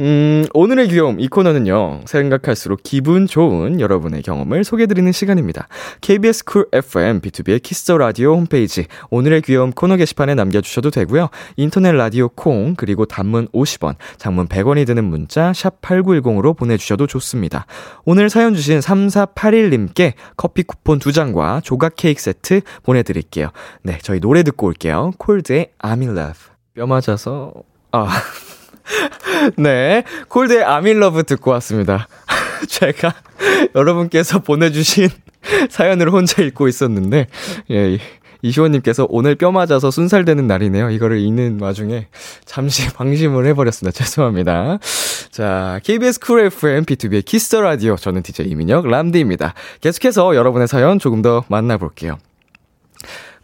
[0.00, 5.68] 음, 오늘의 귀여움, 이 코너는요, 생각할수록 기분 좋은 여러분의 경험을 소개해드리는 시간입니다.
[6.00, 11.28] KBS Cool FM, B2B의 키스터 라디오 홈페이지, 오늘의 귀여움 코너 게시판에 남겨 주셔도 되고요.
[11.56, 17.66] 인터넷 라디오 콩, 그리고 단문 50원, 장문 100원이 드는 문자, 샵 8910으로 보내 주셔도 좋습니다.
[18.04, 23.50] 오늘 사연 주신 3481 님께 커피 쿠폰 2장과 조각 케이크 세트 보내 드릴게요.
[23.82, 25.09] 네, 저희 노래 듣고 올게요.
[25.18, 26.38] Colde의 I'm in love.
[26.74, 27.52] 뼈 맞아서,
[27.92, 28.08] 아.
[29.56, 30.04] 네.
[30.28, 32.08] Colde의 I'm in love 듣고 왔습니다.
[32.68, 33.14] 제가
[33.74, 35.08] 여러분께서 보내주신
[35.70, 37.26] 사연을 혼자 읽고 있었는데,
[37.70, 37.98] 예,
[38.42, 40.90] 이시원님께서 오늘 뼈 맞아서 순살되는 날이네요.
[40.90, 42.08] 이거를 읽는 와중에
[42.44, 43.96] 잠시 방심을 해버렸습니다.
[43.96, 44.78] 죄송합니다.
[45.30, 47.96] 자, KBS 쿨 FM B2B의 키스터 라디오.
[47.96, 49.54] 저는 DJ 이민혁 람디입니다.
[49.80, 52.18] 계속해서 여러분의 사연 조금 더 만나볼게요.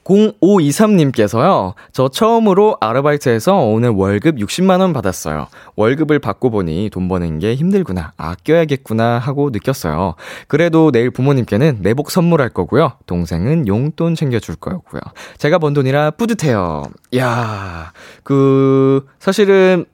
[0.06, 5.48] 0523님께서요, 저 처음으로 아르바이트해서 오늘 월급 60만원 받았어요.
[5.74, 10.14] 월급을 받고 보니 돈 버는 게 힘들구나, 아껴야겠구나 하고 느꼈어요.
[10.46, 12.92] 그래도 내일 부모님께는 내복 선물할 거고요.
[13.06, 15.00] 동생은 용돈 챙겨줄 거고요.
[15.38, 16.84] 제가 번 돈이라 뿌듯해요.
[17.16, 17.92] 야
[18.22, 19.86] 그, 사실은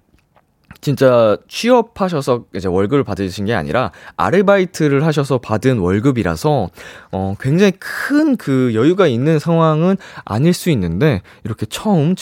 [0.83, 6.69] 진짜 취업하셔서 이제 월급을 받으신 게 아니라 아르바이트를 하셔서 받은 월급이라서
[7.13, 12.17] 어 굉장히 큰 그 여유가 있는 상황은 아닐 수 있는데 이렇게 처음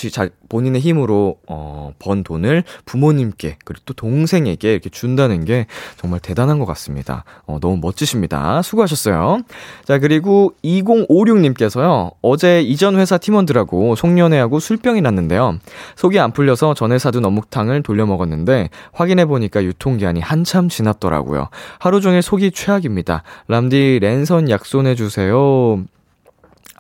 [0.51, 6.67] 본인의 힘으로 어, 번 돈을 부모님께 그리고 또 동생에게 이렇게 준다는 게 정말 대단한 것
[6.67, 7.25] 같습니다.
[7.47, 8.61] 어, 너무 멋지십니다.
[8.61, 9.39] 수고하셨어요.
[9.85, 15.59] 자 그리고 2056님께서요 어제 이전 회사 팀원들하고 송년회하고 술병이 났는데요.
[15.97, 21.49] 속이 안 풀려서 전에 사둔 어묵탕을 돌려 먹었는데 확인해 보니까 유통기한이 한참 지났더라고요.
[21.79, 23.23] 하루 종일 속이 최악입니다.
[23.49, 25.85] 람디 랜선 약손해 주세요.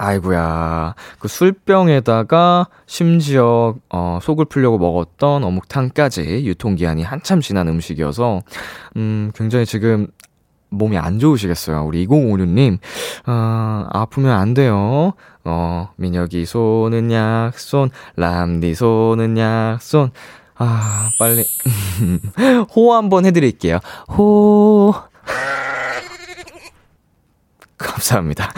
[0.02, 0.94] 아이구야.
[1.18, 8.40] 그 술병에다가 심지어, 어, 속을 풀려고 먹었던 어묵탕까지 유통기한이 한참 지난 음식이어서,
[8.96, 10.06] 음, 굉장히 지금
[10.70, 11.84] 몸이 안 좋으시겠어요.
[11.84, 12.78] 우리 2056님,
[13.26, 15.12] 어, 아프면 안 돼요.
[15.44, 20.12] 어, 민혁이 손은 약손, 람디 손은 약손.
[20.56, 21.44] 아, 빨리.
[22.74, 23.80] 호 한번 해드릴게요.
[24.16, 24.94] 호.
[27.80, 28.52] 감사합니다.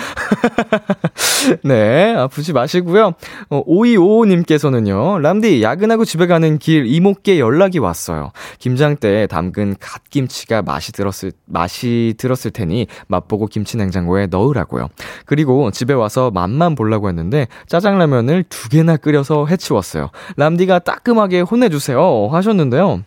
[1.64, 3.12] 네, 아프지 마시고요.
[3.50, 8.32] 어, 5255님께서는요, 람디, 야근하고 집에 가는 길 이모께 연락이 왔어요.
[8.58, 14.88] 김장 때 담근 갓김치가 맛이 들었을, 맛이 들었을 테니 맛보고 김치 냉장고에 넣으라고요.
[15.24, 20.10] 그리고 집에 와서 맛만 보려고 했는데 짜장라면을 두 개나 끓여서 해치웠어요.
[20.36, 22.28] 람디가 따끔하게 혼내주세요.
[22.30, 23.02] 하셨는데요.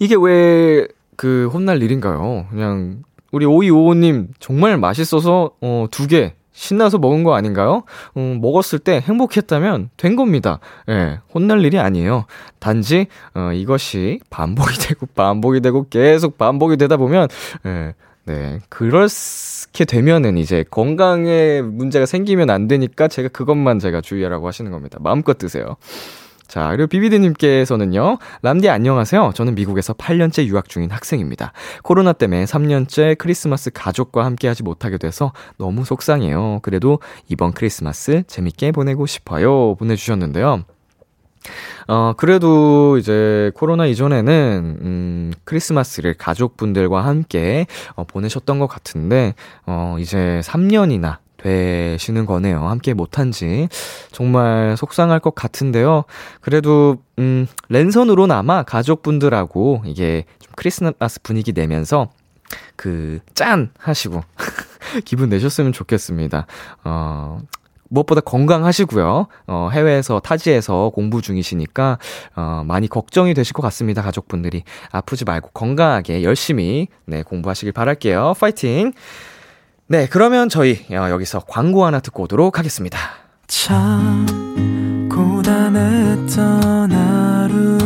[0.00, 0.86] 이게 왜
[1.16, 2.46] 그 혼날 일인가요?
[2.50, 3.02] 그냥
[3.32, 7.84] 우리 5255님 정말 맛있어서 어, 두 개 신나서 먹은 거 아닌가요?
[8.16, 10.60] 음, 먹었을 때 행복했다면 된 겁니다.
[10.88, 12.26] 예, 혼날 일이 아니에요.
[12.58, 17.28] 단지 어, 이것이 반복이 되고 반복이 되고 계속 반복이 되다 보면
[17.66, 24.70] 예, 네, 그렇게 되면은 이제 건강에 문제가 생기면 안 되니까 제가 그것만 제가 주의하라고 하시는
[24.70, 24.98] 겁니다.
[25.00, 25.76] 마음껏 드세요.
[26.52, 29.32] 자, 그리고 비비드님께서는요, 람디 안녕하세요.
[29.34, 31.54] 저는 미국에서 8년째 유학 중인 학생입니다.
[31.82, 36.58] 코로나 때문에 3년째 크리스마스 가족과 함께 하지 못하게 돼서 너무 속상해요.
[36.60, 36.98] 그래도
[37.30, 39.76] 이번 크리스마스 재밌게 보내고 싶어요.
[39.76, 40.64] 보내주셨는데요.
[41.88, 49.34] 어, 그래도 이제 코로나 이전에는, 음, 크리스마스를 가족분들과 함께, 어, 보내셨던 것 같은데,
[49.64, 52.66] 어, 이제 3년이나 되시는 거네요.
[52.68, 53.68] 함께 못한 지.
[54.12, 56.04] 정말 속상할 것 같은데요.
[56.40, 62.10] 그래도, 음, 랜선으로나마 가족분들하고 이게 좀 크리스마스 분위기 내면서
[62.76, 63.70] 그, 짠!
[63.78, 64.22] 하시고,
[65.04, 66.46] 기분 내셨으면 좋겠습니다.
[66.84, 67.38] 어,
[67.92, 69.26] 무엇보다 건강하시고요.
[69.46, 71.98] 어, 해외에서 타지에서 공부 중이시니까
[72.34, 74.02] 어, 많이 걱정이 되실 것 같습니다.
[74.02, 78.34] 가족분들이 아프지 말고 건강하게 열심히 네, 공부하시길 바랄게요.
[78.40, 78.92] 파이팅.
[79.92, 82.98] 네, 그러면 저희 어, 여기서 광고 하나 듣고 오도록 하겠습니다.
[83.46, 84.24] 참
[85.12, 87.76] 고단했던 하루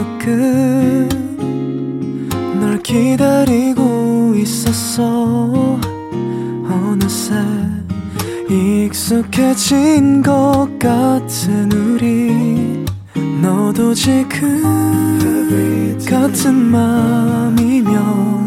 [2.60, 5.80] 끝널 기다리고 있었어.
[6.70, 7.34] 어느새
[8.48, 12.86] 익숙해진 것 같은 우리.
[13.42, 14.62] 너도 지금
[16.08, 18.46] 같은 맘이면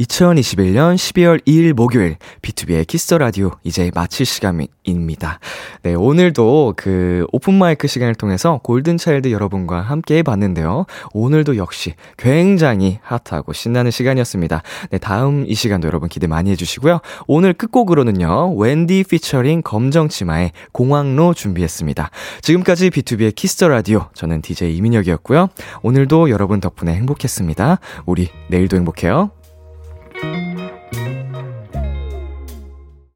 [0.00, 5.40] 2021년 12월 2일 목요일 B2B의 키스터 라디오 이제 마칠 시간입니다.
[5.82, 10.86] 네, 오늘도 그 open mic 시간을 통해서 골든 차일드 여러분과 함께 해 봤는데요.
[11.12, 14.62] 오늘도 역시 굉장히 핫하고 신나는 시간이었습니다.
[14.90, 17.00] 네, 다음 이 시간도 여러분 기대 많이 해 주시고요.
[17.26, 18.56] 오늘 끝곡으로는요.
[18.56, 22.10] 웬디 피처링 검정치마의 공항로 준비했습니다.
[22.40, 25.48] 지금까지 B2B의 키스터 라디오 저는 DJ 이민혁이었고요.
[25.82, 27.78] 오늘도 여러분 덕분에 행복했습니다.
[28.06, 29.30] 우리 내일도 행복해요.